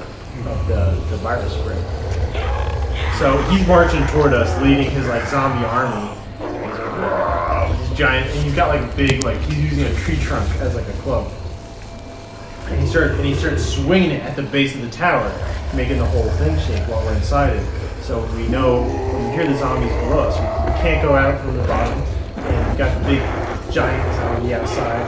of 0.48 0.68
the, 0.68 0.92
the 1.10 1.18
virus 1.18 1.54
spread. 1.54 1.82
So 3.20 3.38
he's 3.52 3.66
marching 3.68 4.06
toward 4.08 4.34
us, 4.34 4.60
leading 4.62 4.90
his 4.90 5.08
like 5.08 5.28
zombie 5.28 5.66
army. 5.66 6.18
He's 7.82 7.98
giant, 7.98 8.30
and 8.32 8.44
he's 8.44 8.56
got 8.56 8.70
like 8.70 8.82
a 8.82 8.96
big, 8.96 9.24
like 9.24 9.40
he's 9.42 9.72
using 9.72 9.86
a 9.86 9.94
tree 10.00 10.18
trunk 10.18 10.50
as 10.62 10.76
like 10.76 10.88
a 10.88 10.94
club. 11.02 11.32
And 12.68 12.80
he 12.80 12.88
starts 12.88 13.16
and 13.16 13.26
he 13.26 13.36
starts 13.36 13.66
swinging 13.66 14.12
it 14.12 14.22
at 14.22 14.36
the 14.36 14.44
base 14.44 14.74
of 14.76 14.82
the 14.82 14.90
tower, 14.90 15.30
making 15.76 15.98
the 15.98 16.06
whole 16.06 16.30
thing 16.32 16.58
shake 16.60 16.88
while 16.88 17.04
we're 17.06 17.16
inside 17.16 17.56
it. 17.56 17.66
So 18.02 18.26
we 18.36 18.48
know 18.48 18.84
when 18.84 19.26
we 19.26 19.32
hear 19.36 19.48
the 19.48 19.58
zombies 19.58 19.92
below 19.92 20.30
us, 20.30 20.38
we, 20.38 20.72
we 20.72 20.80
can't 20.80 21.06
go 21.06 21.16
out 21.16 21.40
from 21.42 21.58
the 21.58 21.64
bottom. 21.64 22.02
And 22.38 22.68
we've 22.70 22.78
got 22.78 22.98
the 22.98 23.08
big 23.10 23.74
giant 23.74 24.16
zombie 24.16 24.54
outside 24.54 25.06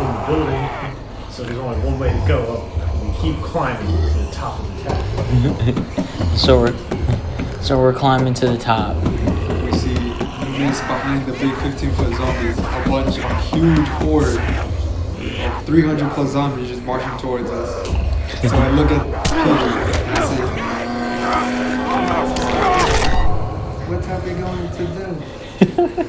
in 0.00 0.06
the 0.14 0.26
building. 0.26 1.30
So 1.30 1.42
there's 1.44 1.58
only 1.58 1.78
one 1.84 1.98
way 1.98 2.10
to 2.10 2.24
go 2.26 2.40
up. 2.56 2.88
And 2.94 3.08
we 3.08 3.20
keep 3.20 3.42
climbing 3.42 3.86
to 3.86 4.18
the 4.18 4.30
top 4.32 4.60
of 4.60 4.66
the 4.76 4.82
tower. 4.84 5.98
So 6.36 6.58
we're, 6.58 7.60
so 7.60 7.78
we're 7.78 7.92
climbing 7.92 8.32
to 8.34 8.46
the 8.48 8.56
top. 8.56 8.96
We 10.62 10.68
behind 10.68 11.26
the 11.26 11.32
big 11.32 11.54
15 11.56 11.90
foot 11.90 12.14
zombies 12.14 12.56
a 12.56 12.84
bunch 12.86 13.18
of 13.18 13.52
huge 13.52 13.88
horde 13.88 14.38
of 14.38 15.64
300 15.66 16.12
plus 16.12 16.30
zombies 16.30 16.68
just 16.68 16.82
marching 16.84 17.18
towards 17.18 17.50
us. 17.50 17.86
So 18.48 18.56
I 18.56 18.70
look 18.70 18.88
at 18.92 19.04
and 20.06 20.18
say, 20.28 20.42
What 23.88 24.08
are 24.08 24.20
we 24.20 24.34
going 24.34 24.70
to 24.70 24.86
do? 25.82 26.06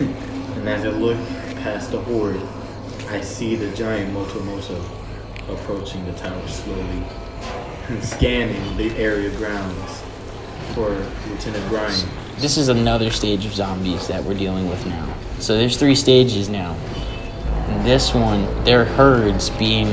And 0.58 0.68
as 0.68 0.84
I 0.84 0.88
look 0.88 1.16
past 1.62 1.92
the 1.92 2.00
horde, 2.00 2.42
I 3.06 3.20
see 3.20 3.54
the 3.54 3.70
giant 3.76 4.12
Motomoto 4.12 4.84
approaching 5.48 6.04
the 6.06 6.12
tower 6.14 6.48
slowly 6.48 7.04
and 7.88 8.02
scanning 8.04 8.76
the 8.76 8.90
area 8.96 9.30
grounds 9.36 10.02
for 10.74 10.90
Lieutenant 11.28 11.68
Brian. 11.68 12.19
This 12.40 12.56
is 12.56 12.68
another 12.68 13.10
stage 13.10 13.44
of 13.44 13.52
zombies 13.52 14.08
that 14.08 14.24
we're 14.24 14.32
dealing 14.32 14.70
with 14.70 14.86
now. 14.86 15.14
So 15.40 15.58
there's 15.58 15.76
three 15.76 15.94
stages 15.94 16.48
now. 16.48 16.74
This 17.84 18.14
one, 18.14 18.64
they're 18.64 18.86
herds 18.86 19.50
being 19.50 19.88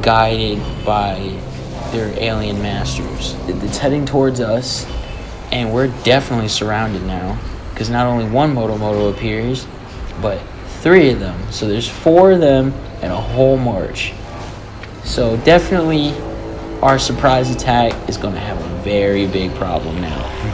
guided 0.00 0.60
by 0.86 1.18
their 1.90 2.16
alien 2.22 2.62
masters. 2.62 3.34
It's 3.48 3.78
heading 3.78 4.06
towards 4.06 4.38
us, 4.38 4.86
and 5.50 5.74
we're 5.74 5.88
definitely 6.04 6.46
surrounded 6.46 7.02
now. 7.02 7.36
Because 7.70 7.90
not 7.90 8.06
only 8.06 8.30
one 8.30 8.54
Motomoto 8.54 9.12
appears, 9.12 9.66
but 10.22 10.40
three 10.80 11.10
of 11.10 11.18
them. 11.18 11.50
So 11.50 11.66
there's 11.66 11.88
four 11.88 12.30
of 12.30 12.38
them 12.38 12.74
and 13.02 13.12
a 13.12 13.20
whole 13.20 13.56
march. 13.56 14.12
So 15.02 15.36
definitely, 15.38 16.14
our 16.80 17.00
surprise 17.00 17.50
attack 17.50 18.08
is 18.08 18.16
going 18.16 18.34
to 18.34 18.40
have 18.40 18.60
a 18.60 18.82
very 18.82 19.26
big 19.26 19.52
problem 19.56 20.00
now. 20.00 20.47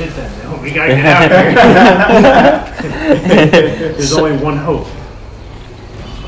We 0.00 0.06
don't 0.06 0.16
want 0.16 0.16
shit 0.16 0.16
then. 0.16 0.50
No, 0.50 0.62
we 0.62 0.70
gotta 0.70 0.94
get 0.94 1.04
out 1.04 2.78
here. 2.78 3.92
There's 3.92 4.12
only 4.14 4.36
one 4.42 4.56
hope. 4.56 4.86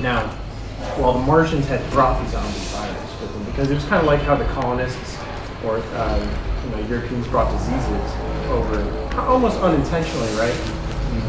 Now, 0.01 0.29
while 0.97 1.15
the 1.15 1.21
Martians 1.21 1.67
had 1.67 1.89
brought 1.91 2.23
the 2.23 2.31
zombie 2.31 2.59
virus 2.59 3.21
with 3.21 3.33
them, 3.33 3.45
because 3.47 3.71
it 3.71 3.75
was 3.75 3.85
kind 3.85 4.01
of 4.01 4.07
like 4.07 4.21
how 4.21 4.37
the 4.37 4.45
colonists 4.47 5.19
or 5.65 5.79
um, 5.97 6.21
you 6.65 6.71
know 6.71 6.79
Europeans 6.89 7.27
brought 7.29 7.51
diseases 7.53 8.13
over 8.51 8.83
almost 9.21 9.59
unintentionally, 9.61 10.33
right? 10.35 10.57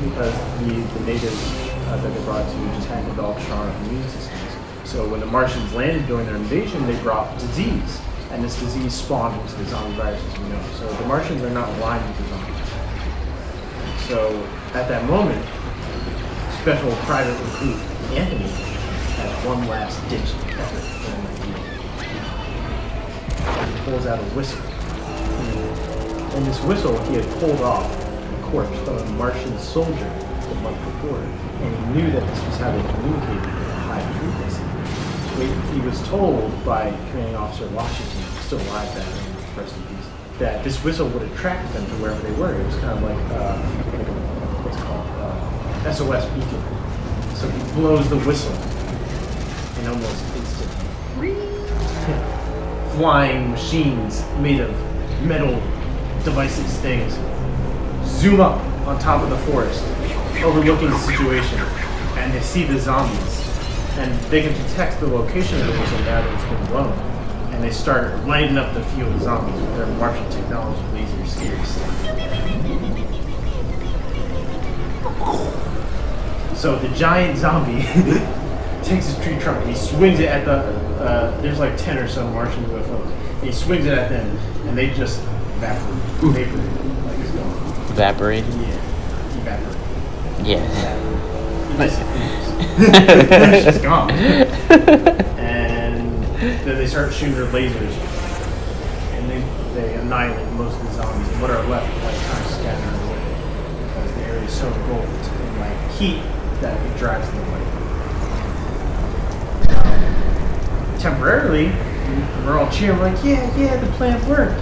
Because 0.04 0.34
the, 0.60 0.74
the 1.00 1.06
natives 1.06 1.52
uh, 1.88 1.98
that 2.02 2.14
they 2.14 2.24
brought 2.24 2.46
to 2.50 2.58
just 2.76 2.88
hadn't 2.90 3.06
developed 3.06 3.42
strong 3.42 3.70
immune 3.86 4.08
systems. 4.10 4.40
So 4.84 5.08
when 5.08 5.20
the 5.20 5.26
Martians 5.28 5.74
landed 5.74 6.08
during 6.08 6.26
their 6.26 6.36
invasion, 6.36 6.86
they 6.88 7.00
brought 7.02 7.38
disease, 7.40 8.02
and 8.34 8.44
this 8.44 8.60
disease 8.60 8.94
spawned 8.96 9.40
into 9.40 9.56
the 9.58 9.66
zombie 9.66 9.96
virus, 9.96 10.20
as 10.26 10.40
we 10.40 10.50
know. 10.50 10.60
So 10.80 10.92
the 10.92 11.06
Martians 11.06 11.44
are 11.44 11.52
not 11.52 11.70
with 11.70 11.78
the 12.18 12.24
zombies. 12.30 12.68
So 14.08 14.44
at 14.74 14.88
that 14.90 15.06
moment, 15.06 15.46
Special 16.62 16.92
Private 17.06 17.40
Recruit 17.44 17.78
Anthony 18.18 18.50
has 18.50 19.46
one 19.46 19.68
last 19.68 20.02
ditch 20.10 20.34
effort 20.58 20.84
for 21.04 21.12
an 21.14 21.28
idea. 21.30 21.58
He 23.72 23.78
pulls 23.86 24.06
out 24.08 24.18
a 24.18 24.24
whistle. 24.34 24.62
And 26.36 26.46
this 26.48 26.60
whistle 26.64 26.98
he 27.06 27.16
had 27.16 27.26
pulled 27.40 27.62
off 27.62 27.88
the 27.92 28.48
corpse 28.48 28.80
of 28.88 28.98
a 29.00 29.06
Martian 29.14 29.60
soldier 29.60 30.10
the 30.50 30.56
month 30.56 30.84
before. 30.86 31.20
And 31.20 31.76
he 31.76 32.02
knew 32.02 32.10
that 32.12 32.26
this 32.28 32.42
was 32.46 32.58
how 32.58 32.72
they 32.72 32.82
communicated 32.94 33.44
at 33.44 33.70
a 33.70 33.74
high 33.82 34.06
frequency. 34.18 34.73
He, 35.74 35.80
was 35.82 36.02
told 36.08 36.52
by 36.64 36.90
Commanding 37.10 37.36
Officer 37.36 37.68
Washington, 37.70 38.22
still 38.42 38.62
alive 38.62 38.94
then, 38.96 39.58
rest 39.58 39.76
in 39.76 39.82
peace, 39.84 40.08
that 40.40 40.64
this 40.64 40.84
whistle 40.84 41.08
would 41.10 41.24
attract 41.24 41.74
them 41.74 41.86
to 41.86 41.92
wherever 41.94 42.22
they 42.22 42.34
were. 42.40 42.54
It 42.54 42.66
was 42.66 42.76
kind 42.76 42.98
of 42.98 43.04
like, 43.04 43.18
uh, 43.32 43.58
what's 44.64 44.78
it 44.78 44.84
called? 44.84 45.08
Uh, 45.08 45.92
SOS 45.92 46.26
beacon. 46.34 46.64
So 47.36 47.50
he 47.50 47.74
blows 47.74 48.10
the 48.10 48.20
whistle 48.20 48.54
and 49.80 49.88
almost 49.88 50.36
instantly 50.36 50.84
flying 52.96 53.50
machines 53.50 54.24
made 54.38 54.60
of 54.60 54.72
metal 55.24 55.60
devices 56.24 56.78
things 56.80 57.14
zoom 58.06 58.40
up 58.40 58.62
on 58.86 59.00
top 59.00 59.24
of 59.24 59.30
the 59.32 59.38
forest 59.52 59.84
overlooking 60.44 60.92
the 60.92 60.98
situation 61.00 61.58
and 62.18 62.32
they 62.32 62.42
see 62.42 62.64
the 62.66 62.78
zombies 62.78 63.33
and 63.98 64.14
they 64.32 64.42
can 64.42 64.54
detect 64.68 65.00
the 65.00 65.08
location 65.08 65.60
of 65.62 65.68
the 65.68 65.80
whistle 65.80 66.00
now 66.00 66.22
that 66.22 66.34
it's 66.34 66.44
been 66.44 66.66
blown 66.68 67.14
and 67.54 67.64
they 67.64 67.72
start 67.72 68.26
lighting 68.26 68.58
up 68.58 68.74
the 68.74 68.84
field 68.84 69.14
of 69.14 69.22
zombies 69.22 69.60
with 69.62 69.78
their 69.78 69.86
Martian 69.98 70.28
technology 70.32 70.82
laser 70.94 71.26
spears. 71.28 71.70
So 76.60 76.80
the 76.80 76.90
giant 76.96 77.38
zombie 77.38 77.84
takes 78.84 79.08
his 79.08 79.18
tree 79.24 79.38
trunk 79.40 79.66
and 79.66 79.70
he 79.70 79.76
swings 79.76 80.20
it 80.20 80.30
at 80.30 80.46
the. 80.46 80.84
Uh, 81.04 81.42
there's 81.42 81.60
like 81.60 81.78
ten 81.78 81.98
or 81.98 82.08
so 82.08 82.28
Martian 82.30 82.64
UFOs. 82.66 83.44
He 83.44 83.52
swings 83.52 83.86
it 83.86 83.98
at 83.98 84.10
them, 84.10 84.38
and 84.68 84.78
they 84.78 84.90
just 84.94 85.20
evaporate. 85.58 86.48
Vapor, 86.48 86.58
like 87.06 87.20
it's 87.20 87.32
gone. 87.32 87.92
Evaporated? 87.92 88.54
Yeah, 88.54 88.78
evaporate. 89.42 90.48
Yeah. 90.48 90.64
It's 91.84 92.43
just 93.64 93.82
gone. 93.82 94.12
And 95.40 96.24
then 96.40 96.78
they 96.78 96.88
start 96.88 97.14
shooting 97.14 97.36
their 97.36 97.48
lasers, 97.48 97.94
and 99.14 99.30
they 99.30 99.42
they 99.74 99.96
annihilate 99.96 100.52
most 100.54 100.76
of 100.76 100.84
the 100.88 100.94
zombies. 100.94 101.28
And 101.30 101.42
what 101.42 101.50
are 101.52 101.64
left, 101.68 101.88
like 102.04 102.16
kind 102.16 102.46
of 102.46 102.52
scattering 102.52 103.00
away, 103.10 103.24
because 103.88 104.12
the 104.14 104.22
area 104.24 104.44
is 104.44 104.54
so 104.54 104.68
engulfed 104.68 105.32
in 105.32 105.60
like 105.60 105.78
heat 105.92 106.22
that 106.62 106.80
it 106.86 106.98
drives 106.98 107.28
them 107.30 107.40
away. 107.50 107.62
Now, 109.70 109.84
temporarily, 111.00 111.72
we're 112.46 112.58
all 112.60 112.70
cheering 112.72 113.00
like, 113.00 113.24
yeah, 113.24 113.56
yeah, 113.58 113.78
the 113.78 113.88
plan 113.94 114.20
worked. 114.28 114.60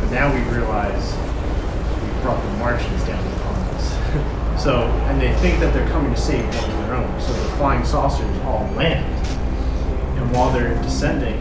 But 0.00 0.10
now 0.10 0.32
we 0.32 0.40
realize 0.54 1.14
we 2.02 2.08
brought 2.22 2.40
the 2.42 2.50
Martians 2.58 3.02
down 3.04 3.18
upon 3.18 3.32
us. 3.32 3.35
So, 4.58 4.82
and 5.08 5.20
they 5.20 5.32
think 5.36 5.60
that 5.60 5.72
they're 5.74 5.88
coming 5.88 6.12
to 6.12 6.20
save 6.20 6.44
one 6.44 6.70
of 6.70 6.86
their 6.86 6.94
own. 6.96 7.20
So 7.20 7.32
the 7.32 7.48
flying 7.56 7.84
saucers 7.84 8.38
all 8.40 8.68
land. 8.74 9.04
And 10.18 10.32
while 10.32 10.50
they're 10.50 10.74
descending 10.82 11.38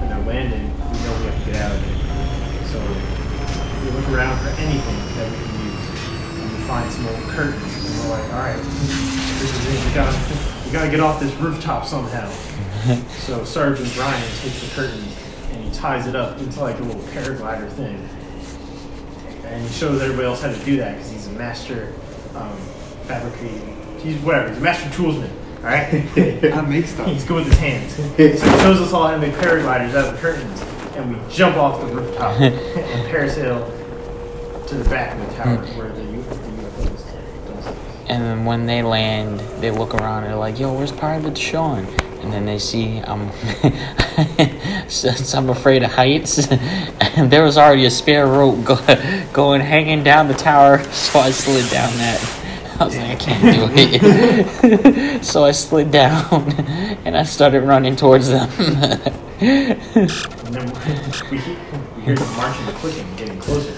and 0.00 0.10
they're 0.10 0.26
landing, 0.26 0.70
we 0.92 0.98
know 1.00 1.18
we 1.18 1.26
have 1.26 1.44
to 1.44 1.50
get 1.50 1.56
out 1.62 1.72
of 1.74 1.80
there. 1.82 2.68
So 2.68 2.78
we 3.82 3.90
look 3.90 4.08
around 4.10 4.38
for 4.40 4.50
anything 4.60 5.16
that 5.16 5.30
we 5.30 5.36
can 5.36 5.54
use. 5.66 6.40
And 6.40 6.52
we 6.52 6.58
find 6.64 6.92
some 6.92 7.06
old 7.08 7.22
curtains, 7.30 7.84
and 7.84 7.98
we're 7.98 8.10
like, 8.10 8.32
all 8.34 8.40
right, 8.40 8.56
this 8.56 9.54
is 9.54 9.74
it. 9.74 9.88
We 9.88 9.94
gotta, 9.94 10.66
we 10.66 10.72
gotta 10.72 10.90
get 10.90 11.00
off 11.00 11.18
this 11.18 11.34
rooftop 11.36 11.86
somehow. 11.86 12.30
so 13.08 13.44
Sergeant 13.44 13.92
Brian 13.94 14.22
takes 14.40 14.60
the 14.60 14.74
curtain 14.74 15.04
and 15.52 15.64
he 15.64 15.70
ties 15.70 16.06
it 16.06 16.16
up 16.16 16.38
into 16.38 16.60
like 16.60 16.78
a 16.78 16.82
little 16.82 17.02
paraglider 17.02 17.70
thing, 17.72 18.08
and 19.44 19.62
he 19.62 19.68
shows 19.72 20.00
everybody 20.00 20.26
else 20.26 20.42
how 20.42 20.50
to 20.52 20.64
do 20.64 20.76
that 20.76 20.96
because 20.96 21.10
he's 21.10 21.26
a 21.26 21.32
master 21.32 21.92
um, 22.34 22.56
fabricator. 23.04 23.66
He's 24.00 24.16
whatever. 24.20 24.48
He's 24.48 24.58
a 24.58 24.60
master 24.60 24.88
toolsman. 24.90 25.30
All 25.58 25.64
right. 25.64 25.94
I 26.54 26.60
make 26.62 26.86
stuff. 26.86 27.06
He's 27.06 27.24
good 27.24 27.36
with 27.36 27.46
his 27.46 27.58
hands. 27.58 27.94
So 27.94 28.02
he 28.02 28.36
shows 28.38 28.80
us 28.80 28.92
all 28.92 29.06
how 29.06 29.12
to 29.12 29.18
make 29.18 29.34
paragliders 29.34 29.94
out 29.94 30.06
of 30.08 30.14
the 30.14 30.18
curtains, 30.20 30.60
and 30.96 31.10
we 31.16 31.32
jump 31.32 31.56
off 31.56 31.80
the 31.80 31.86
rooftop 31.94 32.36
and 32.40 32.54
parasail 33.08 33.64
to 34.66 34.74
the 34.74 34.88
back 34.90 35.16
of 35.18 35.28
the 35.28 35.34
tower 35.36 35.56
where 35.76 35.92
the, 35.92 36.02
U- 36.02 36.22
the 36.22 36.88
UFOs. 36.88 37.76
And 38.08 38.22
then 38.24 38.44
when 38.44 38.66
they 38.66 38.82
land, 38.82 39.40
they 39.62 39.70
look 39.70 39.94
around 39.94 40.24
and 40.24 40.32
they're 40.32 40.38
like, 40.38 40.58
yo, 40.58 40.72
where's 40.74 40.92
Private 40.92 41.38
Sean? 41.38 41.86
And 42.22 42.32
then 42.32 42.44
they 42.46 42.58
see 42.58 42.98
I'm, 42.98 43.28
since 44.88 45.34
I'm 45.34 45.50
afraid 45.50 45.82
of 45.82 45.92
heights, 45.92 46.50
and 46.50 47.30
there 47.30 47.44
was 47.44 47.58
already 47.58 47.86
a 47.86 47.90
spare 47.90 48.26
rope 48.26 48.64
go, 48.64 48.78
going 49.32 49.60
hanging 49.60 50.02
down 50.02 50.28
the 50.28 50.34
tower, 50.34 50.82
so 50.84 51.20
I 51.20 51.30
slid 51.30 51.70
down 51.70 51.90
that. 51.98 52.38
I 52.80 52.84
was 52.84 52.96
like, 52.96 53.10
I 53.10 53.16
can't 53.16 53.42
do 53.42 53.68
it. 53.74 55.24
so 55.24 55.44
I 55.44 55.52
slid 55.52 55.92
down 55.92 56.50
and 57.04 57.16
I 57.16 57.22
started 57.22 57.60
running 57.60 57.94
towards 57.94 58.28
them. 58.28 58.50
And 58.58 59.78
then 60.54 60.66
we, 61.30 61.36
we 61.36 61.38
hear 62.02 62.16
the 62.16 62.24
marching 62.36 62.66
clicking 62.76 63.16
getting 63.16 63.38
closer. 63.38 63.72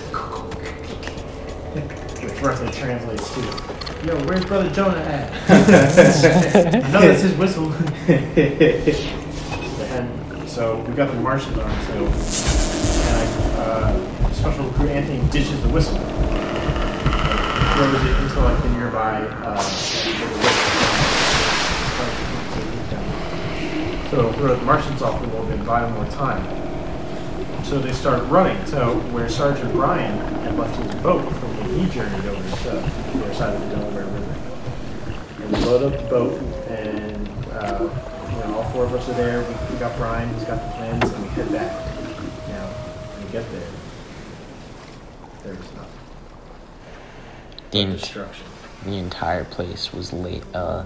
Which 2.24 2.40
roughly 2.40 2.70
translates 2.70 3.34
to, 3.34 3.40
Yo, 4.06 4.16
where's 4.26 4.44
Brother 4.44 4.70
Jonah 4.70 5.00
at? 5.00 5.50
I 5.50 6.88
know 6.90 7.00
that's 7.00 7.22
his 7.22 7.34
whistle. 7.34 7.70
So 10.54 10.78
we 10.86 10.94
got 10.94 11.10
the 11.10 11.20
Martians 11.20 11.58
on 11.58 11.68
too. 11.86 12.06
And 12.06 13.16
I, 13.16 13.24
uh, 13.58 14.32
Special 14.34 14.64
Recruit 14.66 14.90
Anthony 14.90 15.28
dishes 15.32 15.60
the 15.62 15.68
whistle. 15.70 15.98
Throws 17.74 18.04
it 18.04 18.22
into 18.22 18.40
like 18.40 18.62
the 18.62 18.68
nearby, 18.68 19.22
uh, 19.42 19.60
so 24.10 24.32
throw 24.34 24.54
the 24.54 24.64
Martians 24.64 25.02
off 25.02 25.20
a 25.20 25.26
little 25.26 25.44
bit, 25.44 25.66
buy 25.66 25.80
them 25.80 25.92
more 25.94 26.06
time. 26.12 26.40
So 27.64 27.80
they 27.80 27.92
start 27.92 28.22
running. 28.28 28.64
So 28.66 28.94
where 29.10 29.28
Sergeant 29.28 29.72
Bryan 29.72 30.16
had 30.44 30.56
left 30.56 30.80
his 30.80 30.94
boat 31.02 31.24
from 31.32 31.50
when 31.58 31.80
he 31.80 31.92
journeyed 31.92 32.26
over 32.26 32.56
to 32.58 32.70
the 32.70 33.24
other 33.24 33.34
side 33.34 33.54
of 33.56 33.60
the 33.60 33.74
Delaware 33.74 34.04
River. 34.04 34.34
And 35.42 35.52
we 35.52 35.64
load 35.64 35.92
up 35.92 36.00
the 36.00 36.08
boat, 36.08 36.40
and 36.68 37.28
uh, 37.54 38.13
know 38.46 38.58
all 38.58 38.70
four 38.70 38.84
of 38.84 38.94
us 38.94 39.08
are 39.08 39.14
there. 39.14 39.40
We, 39.40 39.74
we 39.74 39.78
got 39.80 39.96
Brian, 39.96 40.32
he's 40.34 40.44
got 40.44 40.56
the 40.62 40.76
plans, 40.76 41.10
and 41.10 41.22
we 41.22 41.28
head 41.30 41.50
back. 41.52 41.72
Now, 42.48 42.66
when 42.66 43.26
we 43.26 43.32
get 43.32 43.50
there, 43.50 43.70
there 45.44 45.54
was 45.54 45.72
nothing. 45.74 46.00
the, 47.70 47.78
en- 47.78 47.92
Destruction. 47.92 48.46
the 48.84 48.98
entire 48.98 49.44
place 49.44 49.92
was 49.92 50.12
laid, 50.12 50.42
uh, 50.54 50.84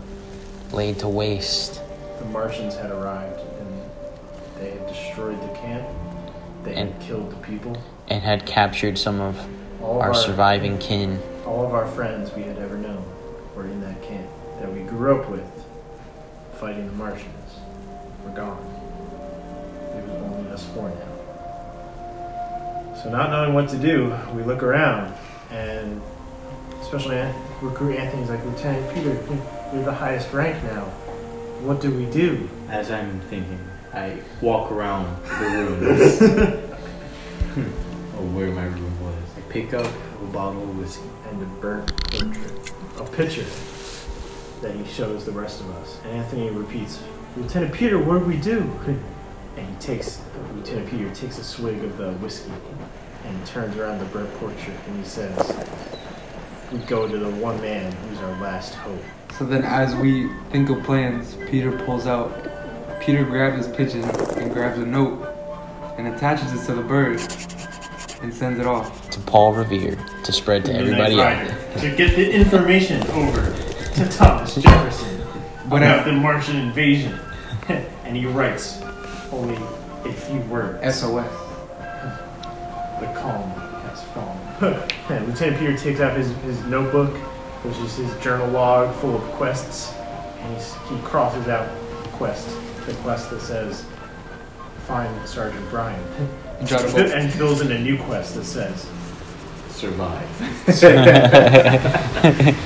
laid 0.72 0.98
to 1.00 1.08
waste. 1.08 1.80
The 2.18 2.24
Martians 2.26 2.74
had 2.74 2.90
arrived, 2.90 3.40
and 3.40 3.82
they 4.58 4.70
had 4.70 4.86
destroyed 4.88 5.40
the 5.42 5.54
camp. 5.58 5.86
They 6.64 6.74
had 6.74 7.00
killed 7.00 7.30
the 7.30 7.36
people. 7.36 7.80
and 8.08 8.22
had 8.22 8.44
captured 8.46 8.98
some 8.98 9.20
of 9.20 9.38
of 9.80 9.98
our 9.98 10.12
surviving 10.12 10.76
kin. 10.78 11.20
all 11.46 11.64
of 11.64 11.72
our 11.72 11.86
friends 11.86 12.32
we 12.34 12.42
had 12.42 12.58
ever 12.58 12.76
known 12.76 13.04
were 13.54 13.64
in 13.64 13.80
that 13.80 14.02
camp 14.02 14.26
that 14.60 14.72
we 14.72 14.80
grew 14.80 15.20
up 15.20 15.30
with 15.30 15.44
fighting 16.58 16.86
the 16.86 16.92
Martians 16.94 17.60
We're 18.24 18.32
gone. 18.32 18.58
It 19.94 20.04
was 20.08 20.22
only 20.22 20.50
us 20.50 20.64
four 20.74 20.88
now. 20.88 21.04
So 23.00 23.10
not 23.10 23.30
knowing 23.30 23.54
what 23.54 23.68
to 23.68 23.76
do, 23.76 24.12
we 24.34 24.42
look 24.42 24.64
around 24.64 25.14
and 25.50 26.02
especially 26.80 27.24
recruit 27.62 27.96
Anthony's 27.96 28.28
like, 28.28 28.44
Lieutenant 28.44 28.92
Peter, 28.92 29.14
you're 29.72 29.84
the 29.84 29.94
highest 29.94 30.32
rank 30.32 30.60
now. 30.64 30.86
What 31.60 31.80
do 31.80 31.94
we 31.94 32.06
do? 32.06 32.48
As 32.68 32.90
I'm 32.90 33.20
thinking, 33.22 33.60
I 33.94 34.20
walk 34.40 34.72
around 34.72 35.06
the 35.24 35.44
room. 35.44 35.80
or 38.18 38.26
where 38.34 38.50
my 38.50 38.64
room 38.64 39.04
was. 39.04 39.14
I 39.36 39.40
pick 39.48 39.74
up 39.74 39.86
a 39.86 40.26
bottle 40.32 40.62
of 40.62 40.76
whiskey. 40.76 41.08
and 41.30 41.40
a 41.40 41.46
burnt 41.60 41.96
portrait, 42.10 42.72
a 42.98 43.04
picture 43.04 43.46
that 44.60 44.74
he 44.74 44.84
shows 44.84 45.24
the 45.24 45.32
rest 45.32 45.60
of 45.60 45.70
us. 45.76 45.98
And 46.04 46.12
Anthony 46.18 46.50
repeats, 46.50 47.02
Lieutenant 47.36 47.72
Peter, 47.72 47.98
what 47.98 48.18
do 48.18 48.24
we 48.24 48.36
do? 48.36 48.60
And 49.56 49.66
he 49.68 49.74
takes, 49.80 50.20
Lieutenant 50.54 50.90
Peter 50.90 51.12
takes 51.14 51.38
a 51.38 51.44
swig 51.44 51.82
of 51.84 51.96
the 51.96 52.12
whiskey 52.14 52.52
and 53.24 53.46
turns 53.46 53.76
around 53.76 53.98
the 53.98 54.04
burnt 54.06 54.32
portrait 54.34 54.76
and 54.86 54.98
he 54.98 55.04
says, 55.04 55.36
we 56.72 56.78
go 56.80 57.08
to 57.08 57.18
the 57.18 57.30
one 57.30 57.60
man 57.60 57.92
who's 57.92 58.18
our 58.18 58.40
last 58.40 58.74
hope. 58.74 59.00
So 59.38 59.44
then, 59.44 59.64
as 59.64 59.94
we 59.94 60.30
think 60.50 60.68
of 60.70 60.82
plans, 60.82 61.36
Peter 61.48 61.72
pulls 61.84 62.06
out. 62.06 62.30
Peter 63.00 63.24
grabs 63.24 63.64
his 63.64 63.76
pigeon 63.76 64.02
and 64.36 64.52
grabs 64.52 64.78
a 64.78 64.84
note 64.84 65.26
and 65.96 66.08
attaches 66.08 66.52
it 66.52 66.66
to 66.66 66.74
the 66.74 66.82
bird 66.82 67.20
and 68.22 68.34
sends 68.34 68.58
it 68.58 68.66
off. 68.66 69.08
to 69.10 69.20
Paul 69.20 69.54
Revere 69.54 69.96
to 70.24 70.32
spread 70.32 70.64
to 70.66 70.74
everybody 70.74 71.16
Midnight 71.16 71.50
else. 71.50 71.80
To 71.82 71.96
get 71.96 72.16
the 72.16 72.30
information 72.30 73.06
over 73.08 73.67
to 73.98 74.08
Thomas 74.08 74.54
Jefferson 74.54 75.20
about 75.66 75.82
uh, 75.82 76.04
the 76.04 76.12
Martian 76.12 76.56
invasion. 76.56 77.18
and 77.68 78.16
he 78.16 78.26
writes 78.26 78.80
only 79.32 79.56
a 80.08 80.12
few 80.12 80.38
words. 80.42 80.78
SOS. 80.96 81.28
The 83.00 83.12
calm 83.16 83.50
has 83.82 84.04
fallen. 84.14 84.88
and 85.08 85.26
Lieutenant 85.26 85.58
Peter 85.58 85.76
takes 85.76 85.98
out 85.98 86.16
his, 86.16 86.30
his 86.42 86.62
notebook, 86.66 87.12
which 87.64 87.76
is 87.78 87.96
his 87.96 88.22
journal 88.22 88.46
log 88.48 88.94
full 89.00 89.16
of 89.16 89.22
quests, 89.32 89.92
and 89.92 90.54
he's, 90.54 90.74
he 90.88 90.96
crosses 90.98 91.48
out 91.48 91.68
quest, 92.12 92.48
the 92.86 92.94
quest 93.02 93.30
that 93.30 93.40
says, 93.40 93.84
find 94.86 95.28
Sergeant 95.28 95.68
Brian. 95.70 96.00
And 96.60 96.68
try 96.68 96.80
and 96.80 97.32
fills 97.32 97.62
in 97.62 97.72
a 97.72 97.78
new 97.78 97.98
quest 97.98 98.36
that 98.36 98.44
says, 98.44 98.88
Survive. 99.70 100.24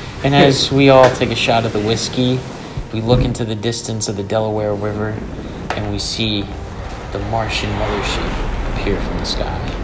and 0.25 0.35
as 0.35 0.71
we 0.71 0.89
all 0.89 1.11
take 1.15 1.31
a 1.31 1.37
shot 1.37 1.65
of 1.65 1.73
the 1.73 1.81
whiskey, 1.81 2.39
we 2.93 3.01
look 3.01 3.25
into 3.25 3.45
the 3.45 3.55
distance 3.55 4.09
of 4.09 4.17
the 4.17 4.23
Delaware 4.23 4.75
River 4.75 5.19
and 5.71 5.91
we 5.91 5.99
see 5.99 6.43
the 7.13 7.19
Martian 7.31 7.71
mothership 7.71 8.75
appear 8.75 9.01
from 9.01 9.19
the 9.19 9.25
sky. 9.25 9.79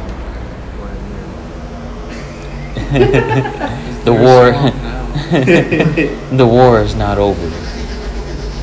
The 4.08 4.14
war, 4.14 4.52
the 6.36 6.46
war 6.46 6.80
is 6.80 6.94
not 6.94 7.18
over. 7.18 7.50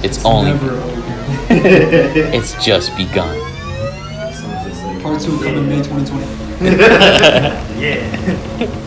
It's, 0.04 0.26
only, 0.26 0.54
Never 0.54 0.72
over. 0.72 1.02
it's 1.52 2.54
just 2.66 2.98
begun. 2.98 3.38
Sounds 4.34 4.66
just 4.66 4.84
like 4.86 5.04
Part 5.04 5.22
two 5.22 5.38
coming 5.44 5.70
May 5.70 5.84
2020. 5.84 6.26
Yeah. 7.80 8.82